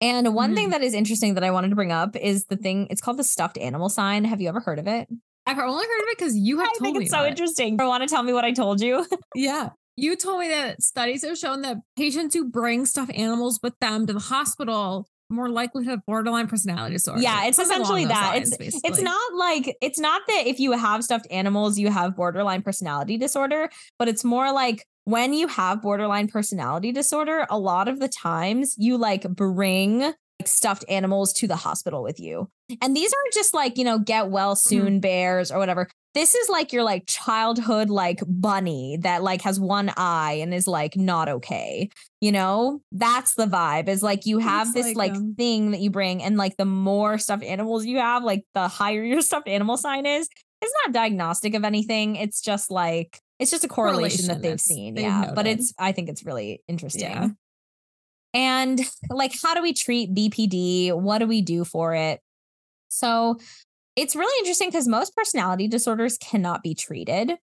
And 0.03 0.36
one 0.36 0.53
thing 0.53 0.65
mm-hmm. 0.65 0.72
that 0.72 0.83
is 0.83 0.93
interesting 0.93 1.36
that 1.36 1.43
I 1.43 1.51
wanted 1.51 1.69
to 1.69 1.75
bring 1.75 1.93
up 1.93 2.15
is 2.17 2.45
the 2.45 2.57
thing, 2.57 2.88
it's 2.89 3.00
called 3.00 3.17
the 3.17 3.24
stuffed 3.24 3.57
animal 3.57 3.88
sign. 3.88 4.25
Have 4.25 4.41
you 4.41 4.50
ever 4.50 4.60
heard 4.60 4.77
of 4.77 4.88
it? 4.88 5.07
I've 5.45 5.57
only 5.57 5.86
heard 5.86 6.01
of 6.01 6.07
it 6.10 6.17
because 6.17 6.38
you 6.38 6.60
have 6.60 6.67
I 6.67 6.72
told 6.72 6.81
think 6.81 6.98
me 6.98 7.03
it's 7.03 7.12
so 7.12 7.24
it. 7.24 7.29
interesting. 7.29 7.77
You 7.79 7.88
want 7.88 8.03
to 8.03 8.10
tell 8.10 8.24
me 8.24 8.33
what 8.33 8.43
I 8.43 8.51
told 8.51 8.81
you? 8.81 9.05
Yeah. 9.36 9.69
You 9.95 10.15
told 10.15 10.39
me 10.39 10.48
that 10.48 10.81
studies 10.81 11.24
have 11.24 11.38
shown 11.38 11.62
that 11.62 11.77
patients 11.95 12.33
who 12.33 12.50
bring 12.50 12.86
stuffed 12.88 13.13
animals 13.13 13.60
with 13.62 13.77
them 13.79 14.07
to 14.07 14.13
the 14.13 14.19
hospital 14.19 15.07
more 15.29 15.50
likely 15.50 15.83
to 15.83 15.91
have 15.91 16.05
borderline 16.05 16.48
personality 16.48 16.95
disorder. 16.95 17.22
Yeah, 17.22 17.45
it's 17.45 17.57
Something 17.57 17.81
essentially 17.81 18.05
that. 18.05 18.33
lines, 18.33 18.57
It's 18.60 18.81
it's 18.83 19.01
not 19.01 19.33
like 19.36 19.75
it's 19.81 20.00
not 20.00 20.22
that 20.27 20.43
if 20.48 20.60
you 20.60 20.72
have 20.74 21.03
stuffed 21.03 21.27
animals, 21.29 21.77
you 21.77 21.89
have 21.89 22.15
borderline 22.15 22.62
personality 22.62 23.17
disorder, 23.17 23.69
but 24.00 24.07
it's 24.07 24.24
more 24.24 24.51
like 24.51 24.86
when 25.05 25.33
you 25.33 25.48
have 25.48 25.81
borderline 25.81 26.27
personality 26.27 26.91
disorder, 26.91 27.45
a 27.50 27.60
lot 27.60 27.88
of 27.88 28.00
the 28.00 28.07
times 28.07 28.75
you 28.77 28.98
like 28.98 29.24
bring 29.29 30.13
like 30.39 30.48
stuffed 30.48 30.86
animals 30.89 31.33
to 31.33 31.48
the 31.48 31.55
hospital 31.55 32.03
with 32.03 32.19
you. 32.19 32.50
And 32.81 32.95
these 32.95 33.13
aren't 33.13 33.33
just 33.33 33.53
like, 33.53 33.77
you 33.77 33.83
know, 33.83 34.00
get 34.00 34.29
well 34.29 34.55
soon 34.55 35.00
bears 35.00 35.51
or 35.51 35.60
whatever. 35.60 35.89
This 36.13 36.36
is 36.36 36.48
like 36.48 36.72
your 36.72 36.83
like 36.83 37.05
childhood 37.07 37.89
like 37.89 38.19
bunny 38.27 38.98
that 39.01 39.24
like 39.24 39.41
has 39.41 39.60
one 39.60 39.91
eye 39.98 40.33
and 40.41 40.53
is 40.53 40.67
like 40.67 40.95
not 40.95 41.27
okay. 41.27 41.89
You 42.22 42.31
know, 42.31 42.81
that's 42.91 43.33
the 43.33 43.45
vibe. 43.45 43.89
Is 43.89 44.03
like 44.03 44.25
you 44.25 44.38
have 44.39 44.67
Looks 44.67 44.75
this 44.75 44.95
like, 44.95 45.12
like 45.12 45.17
um, 45.17 45.36
thing 45.36 45.72
that 45.72 45.81
you 45.81 45.89
bring, 45.89 46.22
and 46.22 46.38
like 46.38 46.55
the 46.57 46.65
more 46.65 47.17
stuffed 47.17 47.43
animals 47.43 47.86
you 47.86 47.98
have, 47.98 48.24
like 48.24 48.43
the 48.53 48.67
higher 48.67 49.03
your 49.03 49.22
stuffed 49.22 49.48
animal 49.48 49.77
sign 49.77 50.05
is. 50.05 50.29
It's 50.62 50.74
not 50.86 50.93
diagnostic 50.93 51.55
of 51.55 51.65
anything. 51.65 52.15
It's 52.15 52.41
just 52.41 52.72
like 52.72 53.19
it's 53.43 53.51
just 53.51 53.63
a 53.63 53.67
correlation, 53.67 54.25
Correlation 54.25 54.27
that 54.27 54.41
they've 54.41 54.59
seen. 54.59 54.95
they've 54.95 55.03
yeah. 55.03 55.31
But 55.35 55.45
it's 55.45 55.73
I 55.77 55.91
think 55.91 56.09
it's 56.09 56.25
really 56.25 56.63
interesting. 56.67 57.01
Yeah. 57.01 57.27
And 58.33 58.81
like, 59.09 59.33
how 59.43 59.53
do 59.53 59.62
we 59.62 59.73
treat 59.73 60.13
BPD? 60.15 60.93
What 60.93 61.19
do 61.19 61.27
we 61.27 61.41
do 61.41 61.63
for 61.63 61.93
it? 61.93 62.19
So 62.88 63.38
it's 63.95 64.15
really 64.15 64.39
interesting 64.39 64.69
because 64.69 64.88
most 64.88 65.15
personality 65.15 65.67
disorders 65.67 66.17
cannot 66.17 66.63
be 66.63 66.73
treated. 66.73 67.33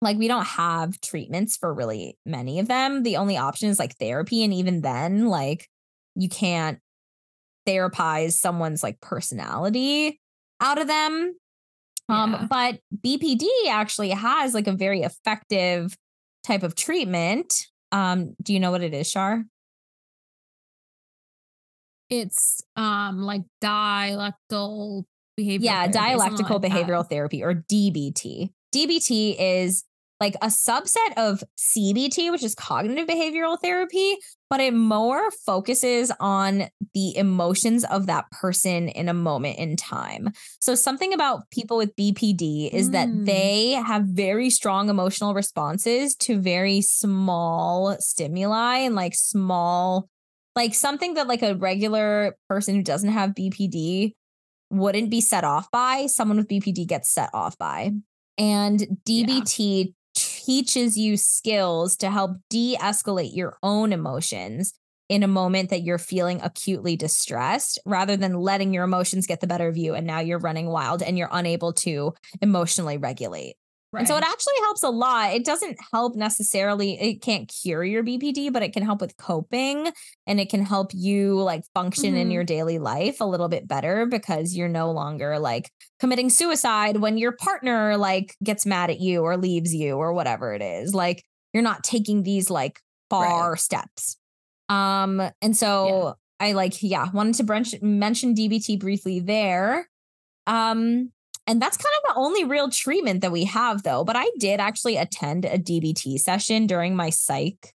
Like, 0.00 0.16
we 0.16 0.28
don't 0.28 0.46
have 0.46 1.00
treatments 1.00 1.56
for 1.56 1.74
really 1.74 2.16
many 2.24 2.58
of 2.58 2.68
them. 2.68 3.02
The 3.02 3.16
only 3.16 3.36
option 3.36 3.68
is 3.68 3.78
like 3.78 3.96
therapy. 3.96 4.42
And 4.44 4.54
even 4.54 4.80
then, 4.80 5.26
like, 5.26 5.68
you 6.14 6.28
can't 6.28 6.78
therapize 7.66 8.32
someone's 8.32 8.82
like 8.82 9.00
personality 9.00 10.20
out 10.60 10.80
of 10.80 10.88
them. 10.88 11.34
Um, 12.08 12.32
Yeah. 12.32 12.46
but 12.48 12.80
BPD 13.04 13.46
actually 13.68 14.10
has 14.10 14.54
like 14.54 14.66
a 14.66 14.72
very 14.72 15.02
effective 15.02 15.96
type 16.44 16.62
of 16.62 16.74
treatment. 16.74 17.54
Um, 17.92 18.34
do 18.42 18.52
you 18.52 18.60
know 18.60 18.70
what 18.70 18.82
it 18.82 18.94
is, 18.94 19.08
Shar? 19.10 19.44
It's 22.10 22.62
um 22.76 23.20
like 23.22 23.42
dialectal 23.62 25.04
behavioral. 25.38 25.58
yeah, 25.62 25.86
dialectical 25.88 26.58
like 26.58 26.62
that. 26.62 26.70
behavioral 26.86 27.08
therapy 27.08 27.42
or 27.42 27.54
DBT. 27.54 28.50
DBT 28.74 29.36
is 29.38 29.84
like 30.20 30.34
a 30.42 30.46
subset 30.48 31.12
of 31.16 31.44
CBT, 31.56 32.30
which 32.32 32.42
is 32.42 32.54
cognitive 32.54 33.06
behavioral 33.06 33.58
therapy, 33.60 34.16
but 34.50 34.58
it 34.60 34.74
more 34.74 35.30
focuses 35.46 36.10
on 36.18 36.64
the 36.94 37.16
emotions 37.16 37.84
of 37.84 38.06
that 38.06 38.28
person 38.32 38.88
in 38.88 39.08
a 39.08 39.14
moment 39.14 39.58
in 39.58 39.76
time. 39.76 40.32
So, 40.60 40.74
something 40.74 41.12
about 41.14 41.48
people 41.50 41.76
with 41.76 41.94
BPD 41.94 42.68
is 42.72 42.90
that 42.90 43.08
Mm. 43.08 43.26
they 43.26 43.70
have 43.72 44.04
very 44.06 44.50
strong 44.50 44.88
emotional 44.88 45.34
responses 45.34 46.16
to 46.16 46.40
very 46.40 46.80
small 46.80 47.96
stimuli 48.00 48.78
and 48.78 48.94
like 48.96 49.14
small, 49.14 50.08
like 50.56 50.74
something 50.74 51.14
that 51.14 51.28
like 51.28 51.42
a 51.42 51.54
regular 51.54 52.36
person 52.48 52.74
who 52.74 52.82
doesn't 52.82 53.10
have 53.10 53.34
BPD 53.34 54.14
wouldn't 54.70 55.10
be 55.10 55.20
set 55.20 55.44
off 55.44 55.70
by, 55.70 56.06
someone 56.06 56.36
with 56.38 56.48
BPD 56.48 56.86
gets 56.86 57.08
set 57.08 57.30
off 57.32 57.56
by. 57.56 57.92
And 58.36 58.80
DBT 59.06 59.94
teaches 60.48 60.96
you 60.96 61.18
skills 61.18 61.94
to 61.94 62.10
help 62.10 62.38
de 62.48 62.74
escalate 62.80 63.36
your 63.36 63.58
own 63.62 63.92
emotions 63.92 64.72
in 65.10 65.22
a 65.22 65.28
moment 65.28 65.68
that 65.68 65.82
you're 65.82 65.98
feeling 65.98 66.40
acutely 66.42 66.96
distressed 66.96 67.78
rather 67.84 68.16
than 68.16 68.40
letting 68.40 68.72
your 68.72 68.84
emotions 68.84 69.26
get 69.26 69.40
the 69.40 69.46
better 69.46 69.68
of 69.68 69.76
you. 69.76 69.94
And 69.94 70.06
now 70.06 70.20
you're 70.20 70.38
running 70.38 70.68
wild 70.68 71.02
and 71.02 71.18
you're 71.18 71.28
unable 71.30 71.74
to 71.74 72.14
emotionally 72.40 72.96
regulate. 72.96 73.56
And 73.96 74.06
so 74.06 74.16
it 74.16 74.22
actually 74.22 74.54
helps 74.60 74.82
a 74.82 74.90
lot. 74.90 75.32
It 75.32 75.44
doesn't 75.44 75.78
help 75.92 76.14
necessarily, 76.14 77.00
it 77.00 77.22
can't 77.22 77.48
cure 77.62 77.82
your 77.82 78.02
BPD, 78.04 78.52
but 78.52 78.62
it 78.62 78.72
can 78.74 78.82
help 78.82 79.00
with 79.00 79.16
coping 79.16 79.90
and 80.26 80.38
it 80.38 80.50
can 80.50 80.62
help 80.64 80.90
you 80.94 81.40
like 81.40 81.64
function 81.74 82.14
in 82.14 82.28
Mhm. 82.28 82.32
your 82.32 82.44
daily 82.44 82.78
life 82.78 83.20
a 83.20 83.24
little 83.24 83.48
bit 83.48 83.66
better 83.66 84.04
because 84.04 84.54
you're 84.54 84.68
no 84.68 84.90
longer 84.92 85.38
like 85.38 85.70
committing 86.00 86.28
suicide 86.28 86.98
when 86.98 87.16
your 87.16 87.32
partner 87.32 87.96
like 87.96 88.34
gets 88.44 88.66
mad 88.66 88.90
at 88.90 89.00
you 89.00 89.22
or 89.22 89.36
leaves 89.38 89.74
you 89.74 89.96
or 89.96 90.12
whatever 90.12 90.52
it 90.52 90.60
is. 90.62 90.94
Like 90.94 91.24
you're 91.54 91.62
not 91.62 91.82
taking 91.82 92.22
these 92.24 92.50
like 92.50 92.80
far 93.08 93.56
steps. 93.56 94.16
Um 94.68 95.22
and 95.40 95.56
so 95.56 96.14
I 96.40 96.52
like 96.52 96.82
yeah, 96.82 97.08
wanted 97.12 97.36
to 97.36 97.44
brunch, 97.44 97.80
mention 97.82 98.34
DBT 98.34 98.78
briefly 98.78 99.18
there. 99.20 99.88
Um 100.46 101.10
and 101.48 101.60
that's 101.60 101.76
kind 101.76 101.92
of 102.04 102.14
the 102.14 102.20
only 102.20 102.44
real 102.44 102.68
treatment 102.70 103.22
that 103.22 103.32
we 103.32 103.44
have, 103.44 103.82
though. 103.82 104.04
But 104.04 104.14
I 104.16 104.30
did 104.38 104.60
actually 104.60 104.96
attend 104.96 105.44
a 105.44 105.58
DBT 105.58 106.18
session 106.20 106.66
during 106.68 106.94
my 106.94 107.10
psych 107.10 107.74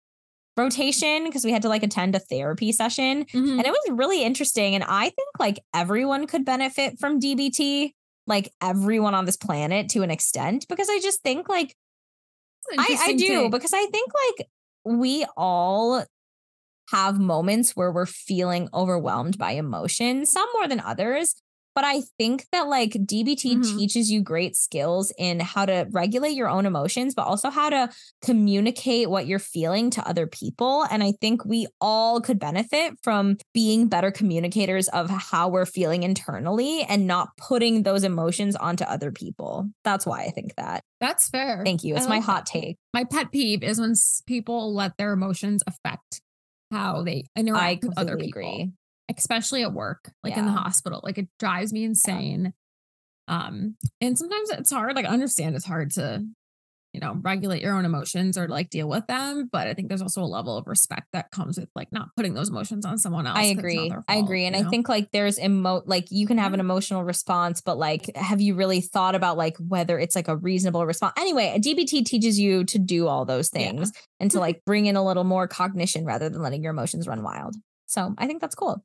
rotation 0.56 1.24
because 1.24 1.44
we 1.44 1.52
had 1.52 1.62
to 1.62 1.68
like 1.68 1.82
attend 1.82 2.14
a 2.14 2.18
therapy 2.18 2.72
session. 2.72 3.24
Mhm. 3.26 3.52
And 3.58 3.66
it 3.66 3.70
was 3.70 3.90
really 3.92 4.22
interesting. 4.22 4.74
And 4.74 4.84
I 4.84 5.04
think 5.04 5.28
like 5.38 5.60
everyone 5.74 6.26
could 6.26 6.44
benefit 6.44 6.98
from 6.98 7.18
DBT, 7.20 7.92
like 8.26 8.52
everyone 8.60 9.14
on 9.14 9.24
this 9.24 9.36
planet 9.36 9.88
to 9.90 10.02
an 10.02 10.10
extent, 10.10 10.66
because 10.68 10.88
I 10.90 10.98
just 11.00 11.22
think 11.22 11.48
like 11.48 11.74
I, 12.78 12.96
I 13.00 13.12
do 13.14 13.26
take. 13.44 13.52
because 13.52 13.72
I 13.72 13.86
think 13.86 14.10
like 14.38 14.48
we 14.84 15.24
all 15.36 16.04
have 16.90 17.18
moments 17.18 17.72
where 17.76 17.92
we're 17.92 18.04
feeling 18.06 18.68
overwhelmed 18.74 19.38
by 19.38 19.52
emotion, 19.52 20.26
some 20.26 20.48
more 20.54 20.66
than 20.68 20.80
others. 20.80 21.36
But 21.74 21.84
I 21.84 22.02
think 22.18 22.46
that 22.52 22.68
like 22.68 22.92
DBT 23.06 23.56
Mhm. 23.56 23.78
teaches 23.78 24.10
you 24.10 24.22
great 24.22 24.56
skills 24.56 25.12
in 25.18 25.40
how 25.40 25.66
to 25.66 25.86
regulate 25.90 26.32
your 26.32 26.48
own 26.48 26.66
emotions, 26.66 27.14
but 27.14 27.26
also 27.26 27.48
how 27.50 27.70
to 27.70 27.90
communicate 28.22 29.08
what 29.08 29.26
you're 29.26 29.38
feeling 29.38 29.90
to 29.90 30.06
other 30.06 30.26
people. 30.26 30.84
And 30.90 31.02
I 31.02 31.12
think 31.20 31.44
we 31.44 31.66
all 31.80 32.20
could 32.20 32.38
benefit 32.38 32.94
from 33.02 33.36
being 33.54 33.88
better 33.88 34.10
communicators 34.10 34.88
of 34.88 35.10
how 35.10 35.48
we're 35.48 35.66
feeling 35.66 36.02
internally 36.02 36.82
and 36.82 37.06
not 37.06 37.36
putting 37.36 37.82
those 37.82 38.04
emotions 38.04 38.56
onto 38.56 38.84
other 38.84 39.10
people. 39.12 39.68
That's 39.84 40.04
why 40.06 40.22
I 40.24 40.30
think 40.30 40.54
that. 40.56 40.82
That's 41.00 41.28
fair. 41.28 41.62
Thank 41.64 41.84
you. 41.84 41.96
It's 41.96 42.08
my 42.08 42.18
hot 42.20 42.46
that. 42.46 42.60
take. 42.60 42.76
My 42.92 43.04
pet 43.04 43.30
peeve 43.32 43.62
is 43.62 43.80
when 43.80 43.94
people 44.26 44.74
let 44.74 44.96
their 44.98 45.12
emotions 45.12 45.62
affect 45.66 46.20
how 46.70 47.02
they 47.02 47.24
interact 47.36 47.84
I 47.84 47.88
with 47.88 47.98
other 47.98 48.16
people, 48.16 48.28
agree. 48.40 48.72
Especially 49.18 49.62
at 49.62 49.72
work, 49.72 50.12
like 50.22 50.36
in 50.36 50.46
the 50.46 50.52
hospital. 50.52 51.00
Like 51.02 51.18
it 51.18 51.28
drives 51.38 51.72
me 51.72 51.84
insane. 51.84 52.52
Um, 53.28 53.76
and 54.00 54.18
sometimes 54.18 54.50
it's 54.50 54.70
hard. 54.70 54.96
Like 54.96 55.06
I 55.06 55.10
understand 55.10 55.54
it's 55.56 55.64
hard 55.66 55.92
to 55.92 56.24
you 56.92 57.00
know, 57.00 57.16
regulate 57.22 57.62
your 57.62 57.76
own 57.76 57.84
emotions 57.84 58.36
or 58.36 58.48
like 58.48 58.68
deal 58.68 58.88
with 58.88 59.06
them. 59.06 59.48
But 59.50 59.68
I 59.68 59.74
think 59.74 59.88
there's 59.88 60.02
also 60.02 60.22
a 60.22 60.26
level 60.26 60.56
of 60.56 60.66
respect 60.66 61.06
that 61.12 61.30
comes 61.30 61.58
with 61.58 61.68
like 61.74 61.92
not 61.92 62.08
putting 62.16 62.34
those 62.34 62.48
emotions 62.48 62.84
on 62.84 62.98
someone 62.98 63.26
else. 63.26 63.38
I 63.38 63.44
agree. 63.44 63.88
their 63.88 64.04
I 64.08 64.16
agree. 64.16 64.44
And 64.44 64.56
you 64.56 64.66
I 64.66 64.68
think 64.68 64.88
like 64.88 65.10
there's 65.12 65.38
emo 65.38 65.82
like 65.86 66.10
you 66.10 66.26
can 66.26 66.38
have 66.38 66.52
an 66.52 66.60
emotional 66.60 67.04
response, 67.04 67.60
but 67.60 67.78
like 67.78 68.14
have 68.16 68.40
you 68.40 68.54
really 68.54 68.80
thought 68.80 69.14
about 69.14 69.36
like 69.36 69.56
whether 69.58 69.98
it's 69.98 70.16
like 70.16 70.26
a 70.28 70.36
reasonable 70.36 70.84
response? 70.84 71.12
Anyway, 71.16 71.56
DBT 71.62 72.04
teaches 72.04 72.40
you 72.40 72.64
to 72.64 72.78
do 72.78 73.06
all 73.06 73.24
those 73.24 73.50
Yeah. 73.54 73.70
things 73.70 73.92
and 74.18 74.30
to 74.32 74.40
like 74.40 74.64
bring 74.64 74.86
in 74.86 74.96
a 74.96 75.04
little 75.04 75.24
more 75.24 75.46
cognition 75.46 76.04
rather 76.04 76.28
than 76.28 76.42
letting 76.42 76.62
your 76.62 76.72
emotions 76.72 77.06
run 77.06 77.22
wild. 77.22 77.54
So 77.86 78.14
I 78.18 78.26
think 78.26 78.40
that's 78.40 78.54
cool. 78.56 78.84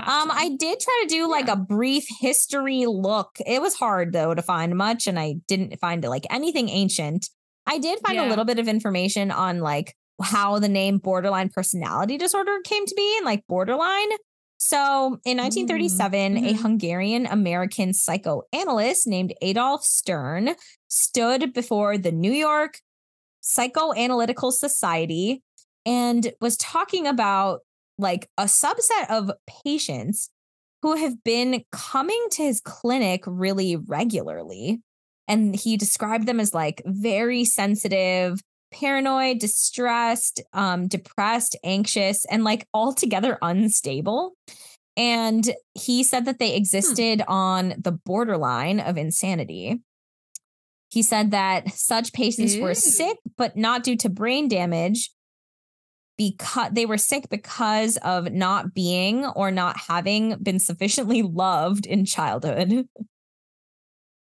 Um, 0.00 0.30
I 0.30 0.50
did 0.58 0.80
try 0.80 1.00
to 1.02 1.08
do 1.08 1.28
like 1.30 1.46
Yeah. 1.46 1.54
a 1.54 1.56
brief 1.56 2.06
history 2.20 2.86
look. 2.86 3.36
It 3.46 3.60
was 3.62 3.74
hard 3.74 4.12
though 4.12 4.34
to 4.34 4.42
find 4.42 4.76
much, 4.76 5.06
and 5.06 5.18
I 5.18 5.36
didn't 5.48 5.78
find 5.80 6.02
like 6.04 6.26
anything 6.30 6.68
ancient. 6.68 7.30
I 7.66 7.78
did 7.78 7.98
find 8.06 8.18
a 8.18 8.28
little 8.28 8.44
bit 8.44 8.58
of 8.58 8.68
information 8.68 9.30
on 9.30 9.60
like 9.60 9.94
how 10.22 10.58
the 10.58 10.68
name 10.68 10.98
borderline 10.98 11.48
personality 11.48 12.16
disorder 12.16 12.58
came 12.64 12.86
to 12.86 12.94
be 12.94 13.16
and 13.18 13.26
like 13.26 13.44
borderline. 13.48 14.08
So 14.58 15.20
in 15.24 15.36
1937, 15.36 16.36
a 16.38 16.54
mhm. 16.54 16.62
Hungarian 16.62 17.26
American 17.26 17.92
psychoanalyst 17.92 19.06
named 19.06 19.34
Adolf 19.42 19.84
Stern 19.84 20.54
stood 20.88 21.52
before 21.52 21.98
the 21.98 22.12
New 22.12 22.32
York 22.32 22.80
Psychoanalytical 23.42 24.52
Society 24.52 25.42
and 25.84 26.32
was 26.40 26.56
talking 26.56 27.06
about 27.06 27.60
like 27.98 28.28
a 28.36 28.44
subset 28.44 29.10
of 29.10 29.30
patients 29.64 30.30
who 30.82 30.96
have 30.96 31.24
been 31.24 31.64
coming 31.72 32.26
to 32.32 32.42
his 32.42 32.60
clinic 32.60 33.24
really 33.26 33.76
regularly. 33.76 34.80
And 35.28 35.56
he 35.56 35.76
described 35.76 36.26
them 36.26 36.38
as 36.38 36.54
like 36.54 36.82
very 36.84 37.44
sensitive, 37.44 38.40
paranoid, 38.72 39.38
distressed, 39.38 40.40
um, 40.52 40.86
depressed, 40.86 41.56
anxious, 41.64 42.24
and 42.26 42.44
like 42.44 42.66
altogether 42.72 43.38
unstable. 43.42 44.34
And 44.96 45.50
he 45.74 46.04
said 46.04 46.24
that 46.24 46.38
they 46.38 46.54
existed 46.54 47.22
on 47.26 47.74
the 47.78 47.92
borderline 47.92 48.80
of 48.80 48.96
insanity. 48.96 49.80
He 50.90 51.02
said 51.02 51.32
that 51.32 51.70
such 51.72 52.12
patients 52.12 52.56
were 52.56 52.74
sick, 52.74 53.18
but 53.36 53.56
not 53.56 53.82
due 53.82 53.96
to 53.98 54.08
brain 54.08 54.48
damage, 54.48 55.10
because 56.16 56.70
they 56.72 56.86
were 56.86 56.98
sick 56.98 57.28
because 57.28 57.96
of 57.98 58.32
not 58.32 58.74
being 58.74 59.24
or 59.26 59.50
not 59.50 59.76
having 59.88 60.36
been 60.42 60.58
sufficiently 60.58 61.22
loved 61.22 61.86
in 61.86 62.04
childhood. 62.04 62.88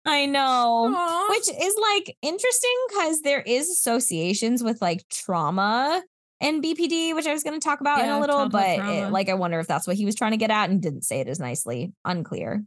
I 0.05 0.25
know. 0.25 0.91
Aw. 0.95 1.27
Which 1.29 1.47
is 1.49 1.75
like 1.79 2.17
interesting 2.21 2.71
because 2.89 3.21
there 3.21 3.41
is 3.41 3.69
associations 3.69 4.63
with 4.63 4.81
like 4.81 5.07
trauma 5.09 6.01
and 6.39 6.63
BPD, 6.63 7.13
which 7.13 7.27
I 7.27 7.33
was 7.33 7.43
going 7.43 7.59
to 7.59 7.63
talk 7.63 7.81
about 7.81 8.01
in 8.01 8.09
a 8.09 8.19
little, 8.19 8.49
but 8.49 8.79
it- 8.79 9.11
like 9.11 9.29
I 9.29 9.35
wonder 9.35 9.59
if 9.59 9.67
that's 9.67 9.85
what 9.85 9.95
he 9.95 10.05
was 10.05 10.15
trying 10.15 10.31
to 10.31 10.37
get 10.37 10.49
at 10.49 10.69
and 10.71 10.81
didn't 10.81 11.03
say 11.03 11.19
it 11.19 11.27
as 11.27 11.39
nicely. 11.39 11.93
Unclear. 12.03 12.63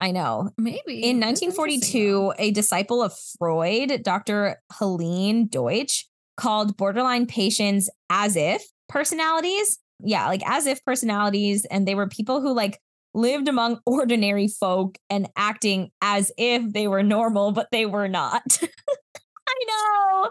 I 0.00 0.10
know. 0.10 0.50
maybe 0.58 1.04
In 1.08 1.20
That's 1.20 1.40
interesting, 1.40 2.00
though. 2.00 2.26
1942, 2.26 2.34
a 2.38 2.50
disciple 2.50 3.00
of 3.04 3.12
Freud, 3.38 4.02
Dr. 4.02 4.60
Helene 4.72 5.46
Deutsch, 5.46 6.08
called 6.36 6.76
borderline 6.76 7.26
patients 7.26 7.88
as 8.10 8.36
if 8.36 8.64
personalities. 8.88 9.78
Yeah, 10.00 10.26
like 10.26 10.42
as 10.46 10.66
if 10.66 10.84
personalities. 10.84 11.64
And 11.66 11.86
they 11.86 11.94
were 11.94 12.08
people 12.08 12.40
who 12.40 12.52
like 12.52 12.78
lived 13.14 13.48
among 13.48 13.80
ordinary 13.86 14.48
folk 14.48 14.98
and 15.10 15.28
acting 15.36 15.90
as 16.00 16.32
if 16.36 16.72
they 16.72 16.88
were 16.88 17.02
normal, 17.02 17.52
but 17.52 17.68
they 17.72 17.86
were 17.86 18.08
not. 18.08 18.42
I 19.48 19.64
know. 19.66 20.30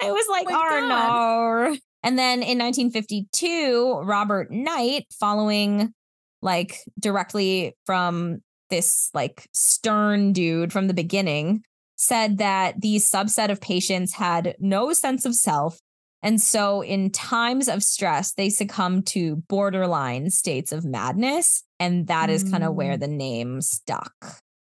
I 0.00 0.12
was 0.12 0.26
like, 0.30 0.46
oh 0.50 0.86
no. 0.88 1.76
And 2.04 2.18
then 2.18 2.42
in 2.42 2.58
1952, 2.58 4.02
Robert 4.04 4.50
Knight, 4.50 5.06
following 5.18 5.92
like 6.40 6.78
directly 6.98 7.74
from 7.84 8.38
this 8.70 9.10
like 9.14 9.46
stern 9.52 10.32
dude 10.32 10.72
from 10.72 10.86
the 10.86 10.94
beginning, 10.94 11.64
said 12.00 12.38
that 12.38 12.80
these 12.80 13.10
subset 13.10 13.50
of 13.50 13.60
patients 13.60 14.14
had 14.14 14.54
no 14.60 14.92
sense 14.92 15.24
of 15.26 15.34
self. 15.34 15.78
And 16.22 16.40
so, 16.40 16.80
in 16.82 17.10
times 17.10 17.68
of 17.68 17.82
stress, 17.82 18.32
they 18.32 18.50
succumb 18.50 19.02
to 19.14 19.36
borderline 19.48 20.30
states 20.30 20.72
of 20.72 20.84
madness. 20.84 21.64
And 21.78 22.06
that 22.06 22.30
is 22.30 22.42
kind 22.50 22.64
of 22.64 22.74
where 22.74 22.96
Mm. 22.96 23.00
the 23.00 23.08
name 23.08 23.60
stuck. 23.60 24.12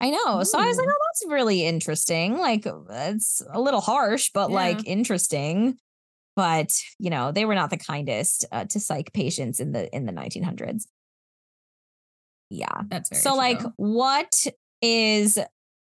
I 0.01 0.11
know. 0.11 0.43
So 0.45 0.59
I 0.59 0.67
was 0.67 0.77
like, 0.77 0.89
oh, 0.89 0.97
that's 1.09 1.31
really 1.33 1.65
interesting. 1.65 2.37
Like, 2.39 2.67
it's 2.91 3.41
a 3.53 3.61
little 3.61 3.81
harsh, 3.81 4.31
but 4.35 4.51
Yeah. 4.51 4.57
like 4.57 4.87
interesting. 4.87 5.77
But, 6.37 6.73
you 6.99 7.11
know, 7.11 7.33
they 7.33 7.45
were 7.45 7.55
not 7.55 7.71
the 7.71 7.77
kindest 7.77 8.47
uh, 8.51 8.65
to 8.65 8.81
psych 8.81 9.13
patients 9.13 9.61
in 9.61 9.73
the 9.73 9.95
in 9.95 10.07
the 10.07 10.13
1900s. 10.13 10.87
Yeah. 12.51 12.83
That's 12.89 13.09
very 13.11 13.21
So, 13.23 13.35
like, 13.35 13.61
what 13.77 14.47
is 14.81 15.39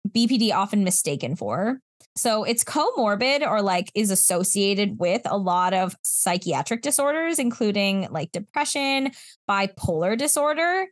BPD 0.08 0.54
often 0.54 0.84
mistaken 0.84 1.36
for? 1.36 1.80
So, 2.16 2.44
it's 2.44 2.64
comorbid 2.64 3.48
or 3.48 3.62
like 3.62 3.92
is 3.96 4.12
associated 4.12 5.00
with 5.00 5.22
a 5.26 5.38
lot 5.38 5.74
of 5.74 5.96
psychiatric 6.04 6.82
disorders, 6.84 7.40
including 7.40 8.08
like 8.12 8.32
depression, 8.32 9.12
bipolar 9.50 10.16
disorder, 10.16 10.86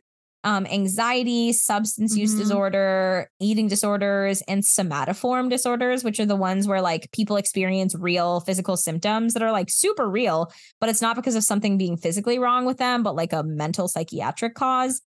um, 0.44 0.66
anxiety, 0.66 1.52
substance 1.52 2.16
use 2.16 2.34
Mhm. 2.34 2.38
disorder, 2.38 3.30
eating 3.38 3.68
disorders, 3.68 4.42
and 4.48 4.64
somatoform 4.64 5.48
disorders, 5.48 6.02
which 6.02 6.18
are 6.18 6.26
the 6.26 6.34
ones 6.34 6.66
where 6.66 6.82
like 6.82 7.08
people 7.12 7.36
experience 7.36 7.94
real 7.94 8.40
physical 8.40 8.76
symptoms 8.76 9.34
that 9.34 9.42
are 9.44 9.52
like 9.52 9.70
super 9.70 10.10
real, 10.10 10.50
but 10.80 10.88
it's 10.88 11.00
not 11.02 11.14
because 11.14 11.36
of 11.36 11.44
something 11.44 11.78
being 11.78 11.96
physically 11.96 12.40
wrong 12.40 12.64
with 12.64 12.78
them, 12.78 13.04
but 13.04 13.14
like 13.14 13.32
a 13.32 13.44
mental 13.44 13.86
psychiatric 13.86 14.54
cause 14.56 15.00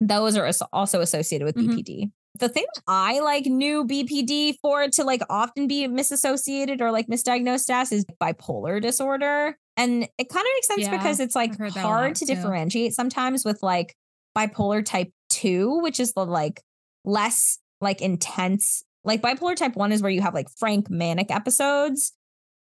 those 0.00 0.36
are 0.36 0.50
also 0.72 1.00
associated 1.00 1.44
with 1.44 1.56
Mhm. 1.56 1.68
BPD. 1.76 2.10
The 2.40 2.48
thing 2.48 2.64
that 2.74 2.82
I 2.88 3.20
like 3.20 3.46
knew 3.46 3.84
BPD 3.86 4.56
for 4.60 4.88
to 4.88 5.04
like 5.04 5.22
often 5.30 5.68
be 5.68 5.86
misassociated 5.86 6.80
or 6.80 6.90
like 6.90 7.06
misdiagnosed 7.06 7.70
as 7.70 7.92
is 7.92 8.04
bipolar 8.20 8.82
disorder. 8.82 9.56
And 9.76 10.08
it 10.18 10.28
kind 10.28 10.44
of 10.44 10.50
makes 10.56 10.66
sense 10.66 10.82
Yeah, 10.82 10.96
because 10.96 11.20
it's 11.20 11.36
like 11.36 11.52
I've 11.52 11.58
heard 11.58 11.74
that 11.74 11.84
a 11.84 11.88
hard 11.88 12.14
to 12.16 12.26
too. 12.26 12.34
differentiate 12.34 12.92
sometimes 12.94 13.44
with 13.44 13.62
like 13.62 13.94
bipolar 14.36 14.84
type 14.84 15.12
2, 15.30 15.80
which 15.80 16.00
is 16.00 16.12
the 16.14 16.26
like 16.26 16.60
less 17.04 17.58
like 17.80 18.00
intense. 18.00 18.82
Like 19.04 19.22
bipolar 19.22 19.54
type 19.54 19.76
1 19.76 19.92
is 19.92 20.02
where 20.02 20.10
you 20.10 20.22
have 20.22 20.34
like 20.34 20.48
frank 20.58 20.90
manic 20.90 21.30
episodes. 21.30 22.12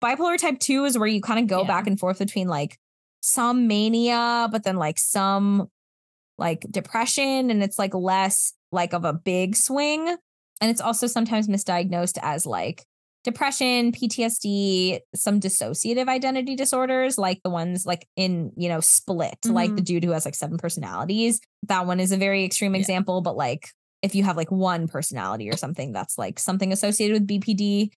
Bipolar 0.03 0.37
type 0.37 0.59
2 0.59 0.85
is 0.85 0.99
where 0.99 1.07
you 1.07 1.19
kind 1.21 1.39
of 1.39 1.47
go 1.47 1.61
Yeah. 1.61 1.67
back 1.67 1.87
and 1.87 1.99
forth 1.99 2.19
between 2.19 2.47
like 2.47 2.77
some 3.21 3.65
mania, 3.67 4.47
but 4.51 4.63
then 4.63 4.75
like 4.75 4.99
some 4.99 5.67
like 6.37 6.63
depression 6.69 7.49
and 7.49 7.63
it's 7.63 7.79
like 7.79 7.95
less 7.95 8.53
like 8.71 8.93
of 8.93 9.05
a 9.05 9.13
big 9.13 9.55
swing 9.55 10.07
and 10.59 10.71
it's 10.71 10.81
also 10.81 11.07
sometimes 11.07 11.47
misdiagnosed 11.47 12.17
as 12.21 12.45
like 12.45 12.83
depression 13.23 13.91
ptsd 13.91 14.99
some 15.13 15.39
dissociative 15.39 16.07
identity 16.07 16.55
disorders 16.55 17.17
like 17.17 17.41
the 17.43 17.49
ones 17.49 17.85
like 17.85 18.07
in 18.15 18.51
you 18.55 18.69
know 18.69 18.79
split 18.79 19.37
like 19.45 19.69
the 19.69 19.75
mm-hmm. 19.75 19.83
dude 19.83 20.03
who 20.03 20.11
has 20.11 20.25
like 20.25 20.35
seven 20.35 20.57
personalities 20.57 21.41
that 21.63 21.85
one 21.85 21.99
is 21.99 22.11
a 22.11 22.17
very 22.17 22.45
extreme 22.45 22.73
Yeah. 22.73 22.79
example 22.79 23.21
but 23.21 23.35
like 23.35 23.69
if 24.01 24.15
you 24.15 24.23
have 24.23 24.37
like 24.37 24.51
one 24.51 24.87
personality 24.87 25.49
or 25.49 25.57
something 25.57 25.91
that's 25.91 26.17
like 26.17 26.39
something 26.39 26.71
associated 26.71 27.13
with 27.13 27.27
bpd 27.27 27.91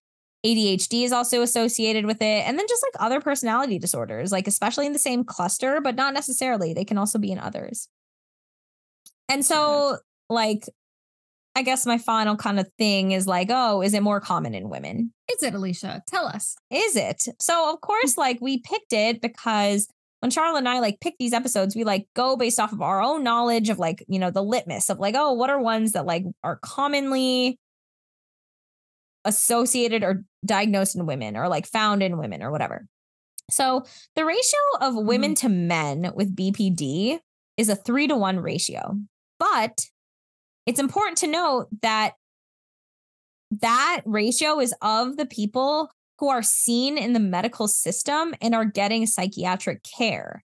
ADHD 0.45 1.03
is 1.03 1.11
also 1.11 1.41
associated 1.41 2.05
with 2.05 2.21
it. 2.21 2.47
And 2.47 2.57
then 2.57 2.65
just 2.67 2.83
like 2.83 3.03
other 3.03 3.21
personality 3.21 3.77
disorders, 3.77 4.31
like 4.31 4.47
especially 4.47 4.87
in 4.87 4.93
the 4.93 4.99
same 4.99 5.23
cluster, 5.23 5.79
but 5.81 5.95
not 5.95 6.13
necessarily. 6.13 6.73
They 6.73 6.85
can 6.85 6.97
also 6.97 7.19
be 7.19 7.31
in 7.31 7.37
others. 7.37 7.87
And 9.29 9.45
so, 9.45 9.99
like, 10.31 10.65
I 11.55 11.63
guess 11.63 11.85
my 11.85 11.97
final 11.97 12.35
kind 12.35 12.59
of 12.59 12.69
thing 12.77 13.11
is 13.11 13.27
like, 13.27 13.49
oh, 13.51 13.81
is 13.81 13.93
it 13.93 14.03
more 14.03 14.21
common 14.21 14.53
in 14.53 14.69
women? 14.69 15.13
Is 15.31 15.43
it, 15.43 15.53
Alicia? 15.53 16.01
Tell 16.07 16.25
us. 16.25 16.55
Is 16.69 16.95
it? 16.95 17.27
So, 17.39 17.73
of 17.73 17.81
course, 17.81 18.17
like, 18.17 18.39
we 18.41 18.59
picked 18.59 18.93
it 18.93 19.21
because 19.21 19.87
when 20.21 20.31
Charlotte 20.31 20.59
and 20.59 20.69
I 20.69 20.79
like 20.79 21.01
pick 21.01 21.15
these 21.19 21.33
episodes, 21.33 21.75
we 21.75 21.83
like 21.83 22.07
go 22.15 22.37
based 22.37 22.59
off 22.59 22.71
of 22.71 22.81
our 22.81 23.01
own 23.01 23.23
knowledge 23.23 23.69
of 23.69 23.79
like, 23.79 24.05
you 24.07 24.19
know, 24.19 24.29
the 24.29 24.43
litmus 24.43 24.89
of 24.89 24.99
like, 24.99 25.15
oh, 25.17 25.33
what 25.33 25.49
are 25.49 25.59
ones 25.59 25.93
that 25.93 26.05
like 26.05 26.23
are 26.43 26.57
commonly 26.57 27.57
associated 29.25 30.03
or 30.03 30.23
diagnosed 30.45 30.95
in 30.95 31.05
women 31.05 31.35
or 31.35 31.47
like 31.47 31.65
found 31.65 32.03
in 32.03 32.17
women 32.17 32.43
or 32.43 32.51
whatever. 32.51 32.85
So 33.49 33.83
the 34.15 34.23
ratio 34.23 34.59
of 34.79 34.95
women 34.95 35.33
mm-hmm. 35.33 35.47
to 35.47 35.53
men 35.53 36.11
with 36.15 36.35
BPD 36.35 37.19
is 37.57 37.69
a 37.69 37.75
three 37.75 38.07
to 38.07 38.15
one 38.15 38.39
ratio. 38.39 38.97
But 39.39 39.87
it's 40.71 40.79
important 40.79 41.17
to 41.17 41.27
note 41.27 41.67
that 41.81 42.13
that 43.59 44.03
ratio 44.05 44.61
is 44.61 44.73
of 44.81 45.17
the 45.17 45.25
people 45.25 45.91
who 46.19 46.29
are 46.29 46.41
seen 46.41 46.97
in 46.97 47.11
the 47.11 47.19
medical 47.19 47.67
system 47.67 48.33
and 48.41 48.55
are 48.55 48.63
getting 48.63 49.05
psychiatric 49.05 49.83
care. 49.83 50.45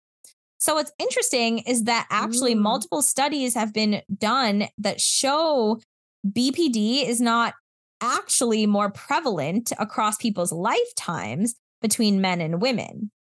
So 0.60 0.76
what's 0.76 0.94
interesting 0.98 1.60
is 1.60 1.84
that 1.84 2.08
actually 2.10 2.54
Ooh. 2.54 2.62
multiple 2.62 3.02
studies 3.02 3.54
have 3.54 3.74
been 3.74 4.02
done 4.18 4.70
that 4.78 5.02
show 5.02 5.82
BPD 6.26 7.06
is 7.06 7.20
not 7.20 7.54
actually 8.00 8.66
more 8.66 8.90
prevalent 8.90 9.74
across 9.78 10.16
people's 10.16 10.54
lifetimes 10.54 11.56
between 11.82 12.22
men 12.22 12.40
and 12.40 12.62
women. 12.62 13.12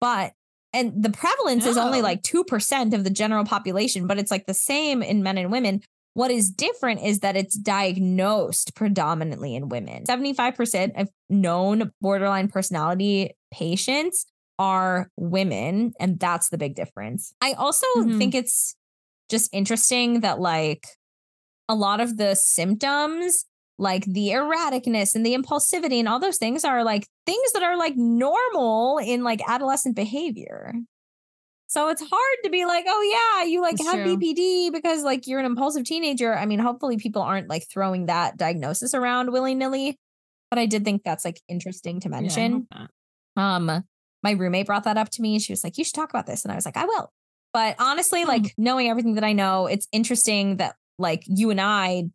But 0.00 0.32
and 0.72 1.02
the 1.02 1.10
prevalence 1.10 1.66
is 1.66 1.76
only 1.76 1.98
Oh. 1.98 2.02
like 2.02 2.22
2% 2.22 2.94
of 2.94 3.04
the 3.04 3.10
general 3.10 3.44
population, 3.44 4.06
but 4.06 4.18
it's 4.18 4.30
like 4.30 4.46
the 4.46 4.54
same 4.54 5.02
in 5.02 5.22
men 5.22 5.36
and 5.36 5.52
women. 5.52 5.82
What 6.14 6.30
is 6.30 6.50
different 6.50 7.02
is 7.02 7.20
that 7.20 7.36
it's 7.36 7.56
diagnosed 7.56 8.74
predominantly 8.74 9.54
in 9.54 9.68
women. 9.68 10.04
75% 10.06 10.92
of 10.96 11.08
known 11.30 11.90
borderline 12.00 12.48
personality 12.48 13.30
patients 13.52 14.26
are 14.58 15.08
women, 15.16 15.92
and 15.98 16.20
that's 16.20 16.50
the 16.50 16.58
big 16.58 16.74
difference. 16.74 17.32
I 17.40 17.52
also 17.54 17.86
Mhm. 17.96 18.18
think 18.18 18.34
it's 18.34 18.76
just 19.30 19.48
interesting 19.52 20.20
that, 20.20 20.40
like, 20.40 20.86
a 21.68 21.74
lot 21.74 22.00
of 22.00 22.18
the 22.18 22.34
symptoms, 22.34 23.46
like 23.78 24.04
the 24.04 24.28
erraticness 24.28 25.14
and 25.14 25.24
the 25.24 25.34
impulsivity 25.34 25.98
and 25.98 26.08
all 26.08 26.20
those 26.20 26.36
things, 26.38 26.64
are 26.64 26.84
like 26.84 27.06
things 27.24 27.52
that 27.52 27.62
are 27.62 27.76
like 27.76 27.96
normal 27.96 28.98
in 28.98 29.24
like 29.24 29.40
adolescent 29.48 29.96
behavior. 29.96 30.74
So 31.72 31.88
it's 31.88 32.02
hard 32.02 32.38
to 32.44 32.50
be 32.50 32.66
like, 32.66 32.84
oh 32.86 33.40
yeah, 33.40 33.48
you 33.48 33.62
like 33.62 33.78
That's 33.78 33.88
have 33.90 34.04
true. 34.04 34.18
BPD 34.18 34.70
because 34.72 35.04
like 35.04 35.26
you're 35.26 35.40
an 35.40 35.46
impulsive 35.46 35.84
teenager. 35.84 36.36
I 36.36 36.44
mean, 36.44 36.58
hopefully 36.58 36.98
people 36.98 37.22
aren't 37.22 37.48
like 37.48 37.66
throwing 37.72 38.06
that 38.06 38.36
diagnosis 38.36 38.92
around 38.92 39.32
willy 39.32 39.54
nilly. 39.54 39.98
But 40.50 40.58
I 40.58 40.66
did 40.66 40.84
think 40.84 41.02
that's 41.02 41.24
like 41.24 41.40
interesting 41.48 41.98
to 42.00 42.10
mention. 42.10 42.66
not. 42.70 42.90
Um, 43.42 43.84
my 44.22 44.32
roommate 44.32 44.66
brought 44.66 44.84
that 44.84 44.98
up 44.98 45.08
to 45.12 45.22
me. 45.22 45.38
She 45.38 45.50
was 45.50 45.64
like, 45.64 45.78
"You 45.78 45.84
should 45.84 45.94
talk 45.94 46.10
about 46.10 46.26
this," 46.26 46.44
and 46.44 46.52
I 46.52 46.56
was 46.56 46.66
like, 46.66 46.76
"I 46.76 46.84
will." 46.84 47.10
But 47.54 47.76
honestly, 47.78 48.20
Hmm. 48.20 48.28
like 48.28 48.54
knowing 48.58 48.90
everything 48.90 49.14
that 49.14 49.24
I 49.24 49.32
know, 49.32 49.66
it's 49.66 49.88
interesting 49.92 50.58
that 50.58 50.76
like 50.98 51.22
you 51.26 51.48
and 51.48 51.58
I 51.60 52.10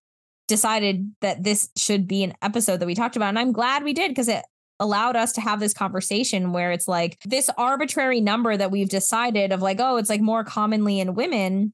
decided 0.48 1.12
that 1.22 1.44
this 1.44 1.70
should 1.76 2.08
be 2.08 2.24
an 2.24 2.34
episode 2.44 2.78
that 2.80 2.86
we 2.86 2.94
talked 2.94 3.16
about, 3.16 3.30
and 3.30 3.40
I'm 3.40 3.54
glad 3.54 3.84
we 3.84 3.94
did 3.94 4.10
because 4.12 4.28
it 4.28 4.46
allowed 4.80 5.16
us 5.16 5.34
to 5.34 5.42
have 5.42 5.60
this 5.60 5.74
conversation 5.74 6.52
where 6.52 6.72
it's 6.72 6.88
like 6.88 7.18
this 7.26 7.50
arbitrary 7.58 8.22
number 8.22 8.56
that 8.56 8.72
we've 8.72 8.90
decided 8.90 9.52
of 9.52 9.62
like, 9.62 9.80
oh, 9.80 9.98
it's 9.98 10.10
like 10.10 10.22
more 10.22 10.44
commonly 10.44 11.00
in 11.00 11.16
women 11.16 11.74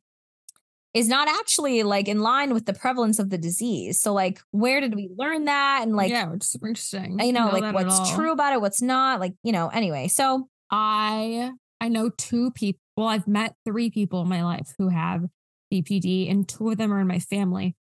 is 0.93 1.07
not 1.07 1.27
actually 1.27 1.81
like 1.83 2.07
in 2.07 2.19
line 2.19 2.53
with 2.53 2.65
the 2.65 2.73
prevalence 2.73 3.17
of 3.17 3.29
the 3.29 3.37
disease. 3.37 3.99
So 3.99 4.13
like 4.13 4.39
where 4.51 4.79
did 4.79 4.95
we 4.95 5.09
learn 5.17 5.45
that 5.45 5.79
and 5.81 5.95
like 5.95 6.11
yeah, 6.11 6.31
is 6.33 6.47
super 6.47 6.67
interesting. 6.67 7.19
you 7.19 7.33
know, 7.33 7.51
that 7.51 7.61
like 7.61 7.73
what's 7.73 8.11
true 8.11 8.31
about 8.31 8.53
it, 8.53 8.61
what's 8.61 8.81
not, 8.81 9.19
like, 9.19 9.33
you 9.43 9.51
know, 9.51 9.69
anyway. 9.69 10.07
So 10.07 10.47
I 10.69 11.51
I 11.81 11.89
know 11.89 12.09
two 12.09 12.51
people. 12.51 12.79
Well, 12.95 13.07
I've 13.07 13.27
met 13.27 13.55
three 13.65 13.89
people 13.89 14.21
in 14.21 14.29
my 14.29 14.43
life 14.43 14.73
who 14.77 14.89
have 14.89 15.25
BPD, 15.73 16.29
and 16.29 16.47
two 16.47 16.69
of 16.69 16.77
them 16.77 16.93
are 16.93 17.01
in 17.01 17.07
my 17.07 17.19
family. 17.19 17.75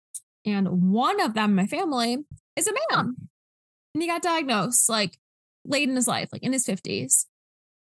And 0.46 0.92
one 0.92 1.20
of 1.20 1.34
them 1.34 1.52
in 1.52 1.56
my 1.56 1.68
family 1.68 2.18
is 2.56 2.68
a 2.68 2.74
man. 2.90 3.16
And 3.94 4.02
he 4.02 4.08
got 4.08 4.22
diagnosed 4.22 4.90
like 4.90 5.18
late 5.66 5.88
in 5.90 5.96
his 5.96 6.08
life, 6.08 6.30
like 6.32 6.44
in 6.44 6.54
his 6.54 6.66
50s. 6.66 7.26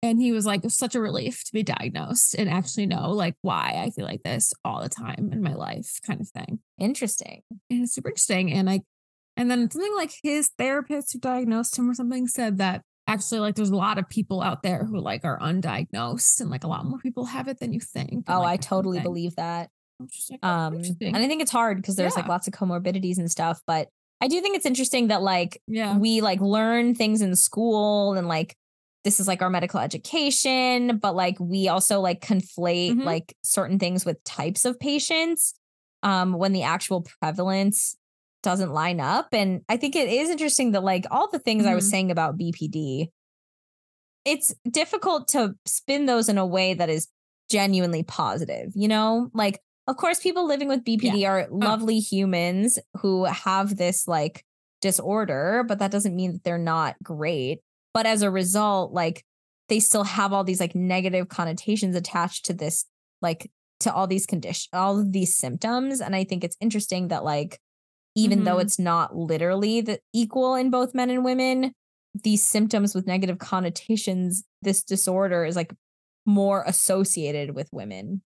And 0.03 0.21
he 0.21 0.33
was 0.33 0.45
like, 0.45 0.59
it 0.59 0.65
was 0.65 0.77
such 0.77 0.95
a 0.95 1.01
relief 1.01 1.45
to 1.45 1.53
be 1.53 1.63
diagnosed 1.63 2.35
and 2.35 2.49
actually 2.51 2.85
know 2.87 3.11
like 3.11 3.37
why 3.41 3.81
I 3.83 3.89
feel 3.91 4.05
like 4.05 4.23
this 4.23 4.53
all 4.63 4.83
the 4.83 4.89
time 4.91 5.31
in 5.33 5.43
my 5.43 5.55
life, 5.55 5.99
kind 6.07 6.21
of 6.21 6.29
thing. 6.29 6.59
interesting. 6.79 7.41
And 7.71 7.85
it's 7.85 7.95
super 7.95 8.11
interesting. 8.11 8.53
And 8.53 8.67
like, 8.69 8.83
and 9.37 9.51
then 9.51 9.71
something 9.71 9.95
like 9.97 10.13
his 10.23 10.51
therapist 10.59 11.13
who 11.15 11.19
diagnosed 11.21 11.79
him 11.79 11.91
or 11.91 11.95
something 11.95 12.29
said 12.29 12.59
that 12.59 12.83
actually 13.09 13.41
like 13.41 13.55
there's 13.55 13.71
a 13.71 13.77
lot 13.77 13.99
of 13.99 14.09
people 14.09 14.43
out 14.43 14.63
there 14.63 14.85
who 14.85 14.99
like 14.99 15.25
are 15.25 15.39
undiagnosed 15.41 16.41
and 16.41 16.51
like 16.51 16.65
a 16.65 16.69
lot 16.69 16.85
more 16.85 16.99
people 16.99 17.25
have 17.25 17.49
it 17.49 17.59
than 17.59 17.73
you 17.73 17.81
think. 17.81 18.11
and, 18.13 18.25
Oh, 18.29 18.41
like, 18.41 18.41
I 18.41 18.41
that 18.43 18.47
kind 18.51 18.59
of 18.65 18.69
totally 18.69 19.01
believe 19.01 19.37
that. 19.37 19.71
Like, 19.99 20.41
oh, 20.43 20.49
Um, 20.49 20.75
interesting. 20.75 21.15
and 21.15 21.25
I 21.25 21.29
think 21.29 21.41
it's 21.41 21.51
hard 21.51 21.79
because 21.79 21.97
there's 21.97 22.15
like 22.17 22.29
lots 22.29 22.47
of 22.47 22.53
comorbidities 22.53 23.17
and 23.19 23.31
stuff, 23.31 23.61
but 23.67 23.89
I 24.25 24.27
do 24.27 24.41
think 24.41 24.57
it's 24.57 24.65
interesting 24.65 25.09
that 25.09 25.21
like 25.23 25.61
yeah. 25.67 25.99
we 25.99 26.23
like 26.23 26.41
learn 26.41 26.95
things 26.95 27.21
in 27.21 27.37
school 27.37 28.15
and 28.15 28.27
like 28.27 28.57
this 29.05 29.21
is 29.21 29.29
like 29.29 29.43
our 29.43 29.51
medical 29.51 29.81
education, 29.81 30.97
but 30.97 31.15
like 31.15 31.39
we 31.39 31.69
also 31.69 32.01
like 32.01 32.23
conflate 32.23 32.93
Mhm. 32.95 33.05
like 33.05 33.37
certain 33.43 33.79
things 33.79 34.07
with 34.07 34.23
types 34.25 34.65
of 34.65 34.81
patients 34.81 35.53
um 36.03 36.33
when 36.33 36.53
the 36.55 36.63
actual 36.63 37.03
prevalence 37.21 37.99
doesn't 38.43 38.73
line 38.73 38.99
up. 38.99 39.29
And 39.33 39.61
I 39.69 39.77
think 39.77 39.95
it 39.95 40.09
is 40.09 40.31
interesting 40.31 40.73
that 40.73 40.83
like 40.83 41.05
all 41.11 41.29
the 41.31 41.39
things 41.39 41.67
I 41.67 41.75
was 41.75 41.85
Mhm. 41.85 41.91
saying 41.91 42.11
about 42.11 42.39
BPD, 42.39 43.11
it's 44.25 44.55
difficult 44.71 45.29
to 45.29 45.55
spin 45.67 46.07
those 46.07 46.31
in 46.31 46.39
a 46.39 46.47
way 46.47 46.73
that 46.73 46.89
is 46.89 47.09
genuinely 47.51 48.03
positive, 48.03 48.73
you 48.75 48.89
know? 48.89 49.31
Like, 49.35 49.61
of 49.87 49.97
course, 49.97 50.21
people 50.21 50.47
living 50.47 50.69
with 50.69 50.85
BPD 50.85 51.27
are 51.29 51.47
lovely 51.51 51.99
humans 51.99 52.79
who 52.99 53.25
have 53.25 53.77
this 53.77 54.09
like 54.09 54.45
disorder, 54.81 55.65
but 55.67 55.79
that 55.79 55.91
doesn't 55.91 56.15
mean 56.17 56.33
that 56.33 56.45
they're 56.45 56.59
not 56.59 56.97
great. 57.03 57.61
But 57.93 58.07
as 58.07 58.23
a 58.23 58.31
result, 58.31 58.93
like 58.93 59.25
they 59.69 59.81
still 59.81 60.05
have 60.05 60.33
all 60.33 60.45
these 60.45 60.61
like 60.61 60.75
negative 60.75 61.29
connotations 61.29 61.97
attached 61.97 62.45
to 62.47 62.53
this, 62.55 62.85
like 63.23 63.51
to 63.81 63.93
all 63.93 64.07
these 64.07 64.27
conditions, 64.27 64.69
all 64.73 64.99
of 64.99 65.13
these 65.13 65.37
symptoms. 65.37 66.01
And 66.01 66.15
I 66.15 66.25
think 66.25 66.45
it's 66.45 66.57
interesting 66.61 67.09
that 67.09 67.25
like 67.25 67.59
even 68.15 68.45
though 68.45 68.57
Mhm. 68.57 68.63
it's 68.63 68.79
not 68.79 69.17
literally 69.17 69.81
the 69.81 69.99
equal 70.13 70.55
in 70.55 70.71
both 70.71 70.95
men 70.95 71.11
and 71.11 71.25
women, 71.25 71.73
these 72.23 72.45
symptoms 72.45 72.95
with 72.95 73.07
negative 73.07 73.39
connotations, 73.39 74.45
this 74.63 74.85
disorder 74.85 75.45
is 75.45 75.57
like 75.57 75.75
more 76.25 76.63
associated 76.67 77.55
with 77.55 77.69
women, 77.73 78.23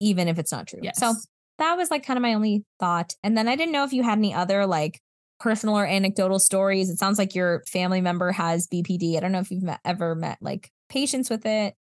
even 0.00 0.28
if 0.28 0.38
it's 0.38 0.52
not 0.52 0.66
true. 0.66 0.80
Yes. 0.82 0.98
So 0.98 1.14
that 1.58 1.76
was 1.76 1.90
like 1.90 2.06
kind 2.06 2.16
of 2.16 2.22
my 2.22 2.34
only 2.34 2.64
thought. 2.78 3.14
And 3.22 3.36
then 3.36 3.48
I 3.48 3.56
didn't 3.56 3.72
know 3.72 3.84
if 3.84 3.92
you 3.92 4.02
had 4.02 4.18
any 4.18 4.32
other 4.32 4.66
like 4.66 5.00
personal 5.40 5.76
or 5.76 5.86
anecdotal 5.86 6.38
stories. 6.38 6.90
It 6.90 6.98
sounds 6.98 7.18
like 7.18 7.34
your 7.34 7.62
family 7.66 8.00
member 8.00 8.32
has 8.32 8.66
BPD. 8.66 9.16
I 9.16 9.20
don't 9.20 9.32
know 9.32 9.40
if 9.40 9.50
you've 9.50 9.62
met, 9.62 9.80
ever 9.84 10.14
met 10.14 10.38
like 10.40 10.70
patients 10.88 11.30
with 11.30 11.46
it. 11.46 11.74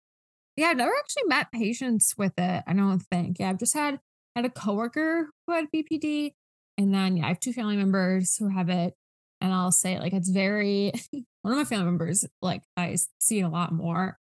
Yeah, 0.58 0.67
I've 0.67 0.78
never 0.78 0.93
actually 0.97 1.23
met 1.28 1.51
patients 1.51 2.15
with 2.17 2.34
it. 2.38 2.63
I 2.65 2.73
don't 2.73 2.99
think. 2.99 3.38
Yeah, 3.39 3.49
I've 3.49 3.60
just 3.60 3.73
had 3.73 3.99
had 4.36 4.45
a 4.45 4.49
coworker 4.49 5.30
who 5.45 5.54
had 5.54 5.65
BPD, 5.73 6.32
and 6.78 6.93
then 6.93 7.17
yeah, 7.17 7.25
I 7.25 7.28
have 7.30 7.39
two 7.39 7.54
family 7.54 7.75
members 7.75 8.38
who 8.38 8.49
have 8.49 8.69
it. 8.69 8.93
And 9.41 9.54
I'll 9.54 9.71
say 9.71 9.99
like 9.99 10.13
it's 10.13 10.30
very 10.30 10.93
one 11.41 11.54
of 11.54 11.58
my 11.58 11.65
family 11.65 11.86
members 11.86 12.25
like 12.41 12.63
I 12.78 12.97
see 13.19 13.39
it 13.39 13.43
a 13.43 13.49
lot 13.49 13.73
more, 13.73 14.17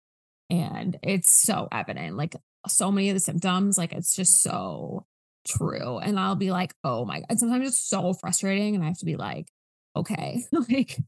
and 0.48 0.98
it's 1.02 1.32
so 1.32 1.68
evident. 1.70 2.16
Like 2.16 2.34
so 2.68 2.92
many 2.92 3.10
of 3.10 3.14
the 3.14 3.20
symptoms, 3.20 3.78
like 3.78 3.92
it's 3.92 4.14
just 4.14 4.42
so 4.42 5.04
true. 5.46 5.98
And 5.98 6.18
I'll 6.18 6.36
be 6.36 6.50
like, 6.50 6.74
oh 6.84 7.04
my 7.04 7.20
god. 7.20 7.38
Sometimes 7.38 7.68
it's 7.68 7.78
so 7.78 8.12
frustrating, 8.12 8.74
and 8.74 8.84
I 8.84 8.88
have 8.88 8.98
to 8.98 9.06
be 9.06 9.16
like, 9.16 9.48
okay, 9.96 10.44
like 10.52 10.98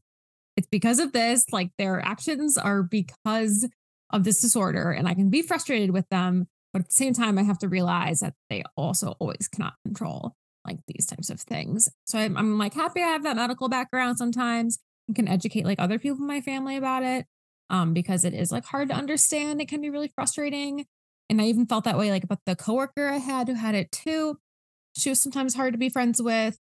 it's 0.57 0.67
because 0.67 0.99
of 0.99 1.11
this. 1.11 1.45
Like 1.51 1.71
their 1.77 1.99
actions 1.99 2.57
are 2.57 2.83
because 2.83 3.67
of 4.11 4.23
this 4.23 4.41
disorder 4.41 4.91
and 4.91 5.07
I 5.07 5.13
can 5.13 5.29
be 5.29 5.41
frustrated 5.41 5.91
with 5.91 6.07
them. 6.09 6.47
But 6.73 6.81
at 6.81 6.87
the 6.87 6.93
same 6.93 7.13
time, 7.13 7.37
I 7.37 7.43
have 7.43 7.59
to 7.59 7.69
realize 7.69 8.19
that 8.19 8.33
they 8.49 8.63
also 8.75 9.15
always 9.19 9.47
cannot 9.47 9.73
control 9.85 10.35
like 10.65 10.79
these 10.87 11.05
types 11.05 11.29
of 11.29 11.39
things. 11.39 11.89
So 12.05 12.17
I'm, 12.17 12.35
I'm 12.37 12.57
like 12.57 12.73
happy 12.73 13.01
I 13.01 13.07
have 13.07 13.23
that 13.23 13.35
medical 13.35 13.69
background 13.69 14.17
sometimes 14.17 14.79
and 15.07 15.15
can 15.15 15.27
educate 15.27 15.65
like 15.65 15.79
other 15.79 15.99
people 15.99 16.19
in 16.19 16.27
my 16.27 16.41
family 16.41 16.75
about 16.75 17.03
it 17.03 17.25
um, 17.69 17.93
because 17.93 18.25
it 18.25 18.33
is 18.33 18.51
like 18.51 18.65
hard 18.65 18.89
to 18.89 18.95
understand. 18.95 19.61
It 19.61 19.67
can 19.67 19.81
be 19.81 19.89
really 19.89 20.11
frustrating. 20.15 20.85
And 21.29 21.41
I 21.41 21.45
even 21.45 21.65
felt 21.65 21.85
that 21.85 21.97
way 21.97 22.11
like 22.11 22.23
about 22.23 22.39
the 22.45 22.55
coworker 22.55 23.07
I 23.07 23.17
had 23.17 23.47
who 23.47 23.55
had 23.55 23.75
it 23.75 23.91
too. 23.91 24.37
She 24.97 25.09
was 25.09 25.21
sometimes 25.21 25.55
hard 25.55 25.73
to 25.73 25.79
be 25.79 25.89
friends 25.89 26.21
with, 26.21 26.57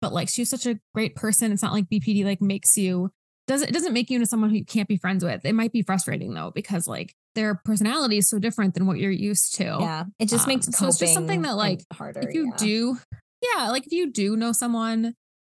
but 0.00 0.12
like 0.12 0.28
she 0.28 0.42
was 0.42 0.50
such 0.50 0.66
a 0.66 0.78
great 0.94 1.16
person. 1.16 1.52
It's 1.52 1.62
not 1.62 1.72
like 1.72 1.88
BPD 1.88 2.24
like 2.24 2.40
makes 2.40 2.76
you 2.76 3.10
doesn't 3.48 3.68
it 3.68 3.72
doesn't 3.72 3.92
make 3.92 4.08
you 4.10 4.16
into 4.16 4.26
someone 4.26 4.50
who 4.50 4.56
you 4.56 4.64
can't 4.64 4.88
be 4.88 4.96
friends 4.96 5.24
with. 5.24 5.44
It 5.44 5.54
might 5.54 5.72
be 5.72 5.82
frustrating 5.82 6.34
though 6.34 6.52
because 6.54 6.86
like 6.86 7.14
their 7.34 7.54
personality 7.64 8.18
is 8.18 8.28
so 8.28 8.38
different 8.38 8.74
than 8.74 8.86
what 8.86 8.98
you're 8.98 9.10
used 9.10 9.54
to. 9.56 9.64
Yeah. 9.64 10.04
It 10.18 10.28
just 10.28 10.46
makes 10.46 10.66
Um, 10.68 10.72
coping 10.72 10.84
so 10.84 10.88
it's 10.88 10.98
just 10.98 11.14
something 11.14 11.42
that, 11.42 11.56
like, 11.56 11.80
harder. 11.92 12.20
If 12.20 12.34
you 12.34 12.46
yeah. 12.50 12.56
do, 12.58 12.98
yeah, 13.56 13.70
like 13.70 13.86
if 13.86 13.92
you 13.92 14.12
do 14.12 14.36
know 14.36 14.52
someone 14.52 15.14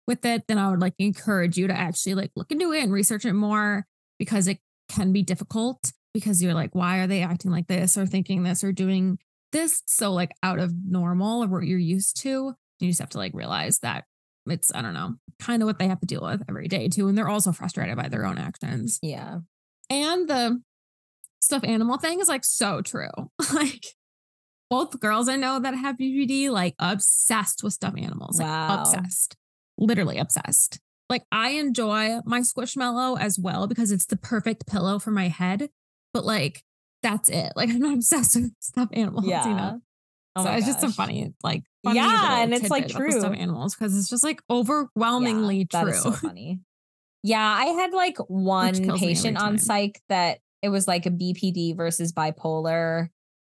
with 0.06 0.24
it, 0.24 0.44
then 0.46 0.58
I 0.58 0.70
would 0.70 0.80
like 0.80 0.94
encourage 0.98 1.56
you 1.56 1.66
to 1.66 1.74
actually 1.74 2.14
like 2.14 2.30
look 2.36 2.52
into 2.52 2.72
it 2.72 2.82
and 2.82 2.92
research 2.92 3.24
it 3.24 3.32
more 3.32 3.86
because 4.18 4.46
it 4.46 4.58
can 4.88 5.12
be 5.12 5.22
difficult 5.22 5.92
because 6.14 6.42
you're 6.42 6.54
like, 6.54 6.74
why 6.74 6.98
are 6.98 7.06
they 7.06 7.22
acting 7.22 7.50
like 7.50 7.66
this 7.66 7.98
or 7.98 8.06
thinking 8.06 8.42
this 8.44 8.64
or 8.64 8.72
doing 8.72 9.18
this 9.52 9.82
so 9.86 10.12
like 10.12 10.30
out 10.42 10.58
of 10.58 10.72
normal 10.86 11.44
or 11.44 11.48
what 11.48 11.64
you're 11.64 11.78
used 11.78 12.16
to? 12.22 12.54
You 12.80 12.88
just 12.88 13.00
have 13.00 13.10
to 13.10 13.18
like 13.18 13.32
realize 13.34 13.80
that 13.80 14.04
it's, 14.46 14.74
I 14.74 14.80
don't 14.82 14.94
know, 14.94 15.14
kind 15.38 15.62
of 15.62 15.66
what 15.66 15.78
they 15.78 15.88
have 15.88 16.00
to 16.00 16.06
deal 16.06 16.22
with 16.22 16.42
every 16.48 16.68
day 16.68 16.88
too. 16.88 17.08
And 17.08 17.18
they're 17.18 17.28
also 17.28 17.52
frustrated 17.52 17.96
by 17.96 18.08
their 18.08 18.24
own 18.24 18.38
actions. 18.38 18.98
Yeah. 19.02 19.38
And 19.90 20.28
the 20.28 20.62
stuffed 21.40 21.64
animal 21.66 21.98
thing 21.98 22.20
is 22.20 22.28
like 22.28 22.44
so 22.44 22.80
true. 22.80 23.10
like 23.54 23.84
both 24.70 24.98
girls 25.00 25.28
I 25.28 25.36
know 25.36 25.60
that 25.60 25.74
have 25.74 25.96
BPD, 25.96 26.50
like 26.50 26.74
obsessed 26.78 27.62
with 27.62 27.74
stuffed 27.74 27.98
animals. 27.98 28.38
Like 28.38 28.48
Wow. 28.48 28.80
obsessed. 28.80 29.36
Literally 29.78 30.18
obsessed. 30.18 30.78
Like 31.10 31.24
I 31.30 31.50
enjoy 31.50 32.20
my 32.24 32.40
squishmallow 32.40 33.20
as 33.20 33.38
well 33.38 33.66
because 33.66 33.90
it's 33.92 34.06
the 34.06 34.16
perfect 34.16 34.66
pillow 34.66 34.98
for 34.98 35.10
my 35.10 35.28
head. 35.28 35.68
But 36.14 36.24
like 36.24 36.62
that's 37.02 37.28
it. 37.28 37.52
Like 37.54 37.68
I'm 37.68 37.80
not 37.80 37.94
obsessed 37.94 38.36
with 38.36 38.52
stuffed 38.60 38.94
animals, 38.96 39.26
you 39.26 39.30
Yeah. 39.30 39.56
know. 39.56 39.80
Oh 40.36 40.44
so 40.44 40.50
it's 40.52 40.66
just 40.66 40.80
so 40.80 40.90
funny, 40.90 41.32
like 41.44 41.62
funny 41.84 41.96
Yeah, 41.96 42.42
and 42.42 42.54
it's, 42.54 42.70
like, 42.70 42.90
about 42.90 43.12
stuffed 43.12 43.36
animals 43.36 43.74
because 43.74 43.96
it's 43.96 44.08
just 44.08 44.24
like 44.24 44.40
overwhelmingly 44.50 45.68
Yeah, 45.72 45.82
true. 45.82 45.92
So 45.92 46.10
funny. 46.12 46.60
Yeah, 47.22 47.40
I 47.46 47.66
had 47.66 47.92
like 47.92 48.16
one 48.28 48.74
kills 48.74 49.00
me 49.00 49.08
every 49.08 49.14
patient 49.14 49.36
on 49.38 49.58
psych 49.58 50.00
that 50.08 50.38
it 50.62 50.70
was 50.70 50.88
like 50.88 51.06
a 51.06 51.10
BPD 51.10 51.76
versus 51.76 52.12
bipolar. 52.12 53.08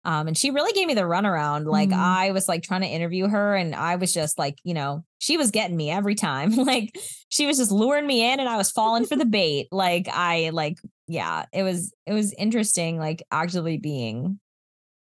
Um, 0.05 0.27
and 0.27 0.37
she 0.37 0.51
really 0.51 0.71
gave 0.71 0.87
me 0.87 0.93
the 0.93 1.01
runaround. 1.01 1.65
Like 1.65 1.89
Mhm. 1.89 1.99
I 1.99 2.31
was 2.31 2.47
like 2.47 2.63
trying 2.63 2.81
to 2.81 2.87
interview 2.87 3.27
her, 3.27 3.55
and 3.55 3.75
I 3.75 3.97
was 3.97 4.13
just 4.13 4.39
like, 4.39 4.55
you 4.63 4.73
know, 4.73 5.03
she 5.17 5.35
was 5.37 5.51
getting 5.51 5.75
me 5.75 5.91
every 5.91 6.15
time. 6.15 6.51
like 6.55 6.97
she 7.27 7.45
was 7.45 7.57
just 7.57 7.71
luring 7.71 8.07
me 8.07 8.31
in, 8.31 8.39
and 8.39 8.47
I 8.47 8.55
was 8.57 8.71
falling 8.71 9.05
for 9.05 9.17
the 9.17 9.25
bait. 9.25 9.67
Like 9.71 10.07
I 10.07 10.51
like, 10.53 10.77
yeah, 11.09 11.45
it 11.51 11.63
was 11.63 11.91
it 12.05 12.13
was 12.13 12.33
interesting. 12.33 12.99
Like 12.99 13.23
actually 13.31 13.77
being 13.77 14.39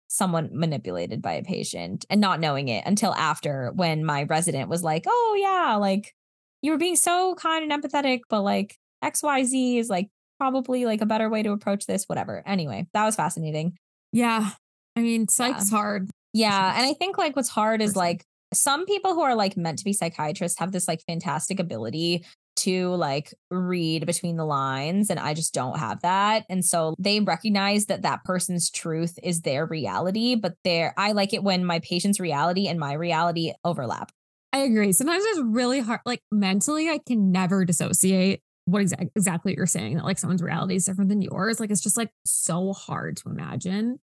someone 0.09 0.51
manipulated 0.53 1.21
by 1.21 1.33
a 1.33 1.43
patient 1.43 2.07
and 2.09 2.21
not 2.21 2.39
knowing 2.39 2.69
it 2.69 2.85
until 2.87 3.13
after 3.15 3.73
when 3.75 4.05
my 4.05 4.23
resident 4.23 4.69
was 4.71 4.85
like, 4.85 5.05
oh 5.07 5.37
yeah, 5.39 5.75
like 5.77 6.15
you 6.63 6.71
were 6.71 6.79
being 6.79 6.95
so 6.95 7.35
kind 7.35 7.71
and 7.71 7.83
empathetic, 7.83 8.21
but 8.31 8.43
like 8.43 8.77
XYZ 9.05 9.79
is 9.79 9.91
like 9.91 10.09
probably 10.39 10.87
like 10.87 11.01
a 11.01 11.07
better 11.07 11.29
way 11.29 11.43
to 11.43 11.51
approach 11.51 11.87
this, 11.87 12.05
whatever. 12.05 12.43
Anyway, 12.47 12.87
that 12.95 13.05
was 13.05 13.17
fascinating. 13.17 13.77
yeah, 14.13 14.51
I 14.95 15.01
mean, 15.01 15.27
psych's 15.27 15.71
hard. 15.71 16.09
Yeah. 16.33 16.75
And 16.77 16.87
I 16.87 16.95
think 16.95 17.19
like 17.19 17.35
what's 17.35 17.49
hard 17.49 17.83
is 17.83 17.97
like 17.97 18.25
some 18.55 18.87
people 18.87 19.15
who 19.15 19.23
are 19.23 19.35
like 19.35 19.57
meant 19.57 19.79
to 19.81 19.85
be 19.85 19.93
psychiatrists 19.93 20.59
have 20.61 20.71
this 20.71 20.87
like 20.87 21.03
fantastic 21.07 21.59
ability 21.59 22.25
to 22.57 22.91
like 22.95 23.35
read 23.51 24.07
between 24.07 24.37
the 24.37 24.45
lines 24.45 25.11
and 25.11 25.21
I 25.21 25.35
just 25.35 25.55
don't 25.55 25.79
have 25.79 26.03
that. 26.03 26.45
And 26.49 26.65
so 26.65 26.95
they 26.99 27.21
recognize 27.21 27.87
that 27.87 28.03
that 28.03 28.25
person's 28.25 28.71
truth 28.71 29.19
is 29.23 29.43
their 29.43 29.67
reality, 29.67 30.35
but 30.35 30.55
their 30.65 30.95
I 30.97 31.13
like 31.13 31.33
it 31.33 31.43
when 31.43 31.65
my 31.65 31.79
patient's 31.81 32.21
reality 32.21 32.69
and 32.69 32.79
my 32.79 32.95
reality 32.95 33.53
overlap. 33.65 34.11
I 34.53 34.61
agree. 34.61 34.93
Sometimes 34.93 35.25
it's 35.27 35.41
really 35.41 35.81
hard. 35.81 36.01
Like 36.07 36.23
mentally, 36.33 36.89
I 36.89 36.99
can 37.07 37.31
never 37.31 37.65
dissociate 37.65 38.41
what 38.65 38.83
exact, 38.83 39.11
exactly 39.15 39.55
you're 39.57 39.67
saying 39.67 39.97
that 39.97 40.05
like 40.05 40.19
someone's 40.19 40.43
reality 40.43 40.77
is 40.77 40.85
different 40.85 41.09
than 41.09 41.23
yours. 41.23 41.61
Like 41.61 41.71
it's 41.71 41.83
just 41.83 41.97
like 41.97 42.11
so 42.25 42.73
hard 42.73 43.17
to 43.19 43.29
imagine, 43.29 43.99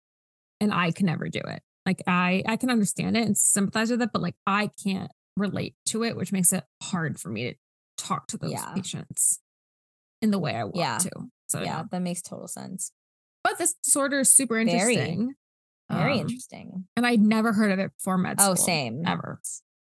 and 0.61 0.73
I 0.73 0.91
can 0.91 1.07
never 1.07 1.29
do 1.29 1.41
it. 1.41 1.63
Like 1.87 2.03
I 2.07 2.43
I 2.47 2.57
can 2.57 2.71
understand 2.71 3.17
it 3.17 3.25
and 3.27 3.37
sympathize 3.37 3.91
with 3.91 4.03
it, 4.03 4.11
but 4.13 4.23
like 4.23 4.37
I 4.47 4.71
can't 4.83 5.11
relate 5.37 5.75
to 5.87 6.05
it, 6.05 6.17
which 6.17 6.33
makes 6.33 6.53
it 6.53 6.65
hard 6.83 7.19
for 7.19 7.29
me 7.29 7.51
to 7.51 7.57
talk 8.03 8.27
to 8.29 8.37
those 8.39 8.53
Yeah. 8.53 8.73
patients 8.75 9.41
in 10.21 10.31
the 10.31 10.39
way 10.39 10.55
I 10.57 10.65
want 10.65 10.77
Yeah. 10.77 10.99
to. 10.99 11.11
So 11.49 11.59
yeah, 11.61 11.65
yeah. 11.65 11.83
that 11.91 12.01
makes 12.01 12.23
total 12.23 12.49
sense. 12.49 12.93
But 13.45 13.59
this 13.59 13.75
disorder 13.85 14.21
is 14.21 14.31
super 14.31 14.59
interesting. 14.59 15.35
Very 15.91 16.15
Um, 16.15 16.21
interesting. 16.21 16.89
And 16.97 17.07
I'd 17.07 17.21
never 17.21 17.53
heard 17.53 17.71
of 17.73 17.79
it 17.79 17.93
before 17.99 18.17
med 18.17 18.41
school. 18.41 18.53
Oh, 18.53 18.55
same. 18.55 19.03
Ever. 19.07 19.41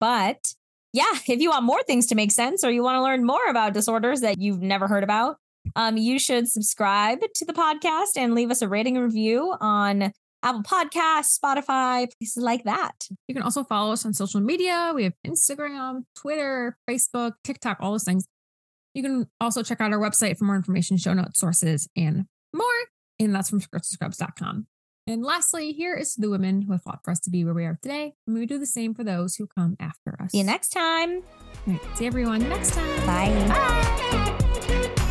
But 0.01 0.55
yeah, 0.93 1.13
if 1.27 1.41
you 1.41 1.51
want 1.51 1.65
more 1.65 1.83
things 1.83 2.07
to 2.07 2.15
make 2.15 2.31
sense 2.33 2.65
or 2.65 2.71
you 2.71 2.83
want 2.83 2.97
to 2.97 3.03
learn 3.03 3.25
more 3.25 3.45
about 3.49 3.73
disorders 3.75 4.21
that 4.21 4.39
you've 4.39 4.61
never 4.63 4.87
heard 4.89 5.05
about, 5.05 5.39
um, 5.77 5.97
you 5.97 6.19
should 6.19 6.49
subscribe 6.49 7.21
to 7.35 7.45
the 7.45 7.53
podcast 7.53 8.17
and 8.17 8.35
leave 8.35 8.51
us 8.51 8.63
a 8.63 8.69
rating 8.69 8.97
and 8.97 9.05
review 9.05 9.55
on 9.61 10.13
Apple 10.43 10.63
Podcasts, 10.63 11.39
Spotify, 11.39 12.09
places 12.19 12.43
like 12.43 12.65
that. 12.65 13.07
You 13.29 13.35
can 13.35 13.43
also 13.43 13.65
follow 13.65 13.93
us 13.93 14.05
on 14.05 14.13
social 14.13 14.41
media. 14.41 14.93
We 14.95 15.05
have 15.05 15.15
Instagram, 15.27 16.05
Twitter, 16.17 16.77
Facebook, 16.89 17.33
TikTok, 17.45 17.79
all 17.81 17.93
those 17.93 18.05
things. 18.05 18.27
You 18.95 19.03
can 19.03 19.27
also 19.41 19.63
check 19.63 19.81
out 19.81 19.93
our 19.93 19.99
website 19.99 20.37
for 20.37 20.45
more 20.45 20.57
information, 20.57 20.97
show 20.97 21.15
notes, 21.15 21.41
sources, 21.41 21.89
and 21.97 22.27
more. 22.53 22.67
And 23.19 23.35
that's 23.35 23.51
from 23.51 23.61
scrubs.com. 23.61 24.67
And 25.07 25.25
lastly, 25.25 25.73
here 25.73 25.95
is 25.95 26.15
to 26.15 26.21
the 26.21 26.31
women 26.31 26.63
who 26.63 26.73
have 26.73 26.83
fought 26.83 27.01
for 27.05 27.11
us 27.11 27.19
to 27.21 27.31
be 27.31 27.45
where 27.45 27.55
we 27.55 27.65
are 27.65 27.79
today. 27.83 28.15
And 28.27 28.37
we 28.37 28.47
do 28.47 28.59
the 28.59 28.67
same 28.67 28.95
for 28.95 29.03
those 29.03 29.35
who 29.35 29.47
come 29.47 29.77
after 29.81 30.17
us. 30.21 30.31
See 30.31 30.39
you 30.39 30.45
next 30.45 30.69
time. 30.69 31.23
All 31.67 31.73
right, 31.73 31.81
see 31.97 32.07
everyone 32.07 32.49
next 32.49 32.73
time. 32.75 33.07
Bye. 33.07 33.49
Bye. 33.49 35.02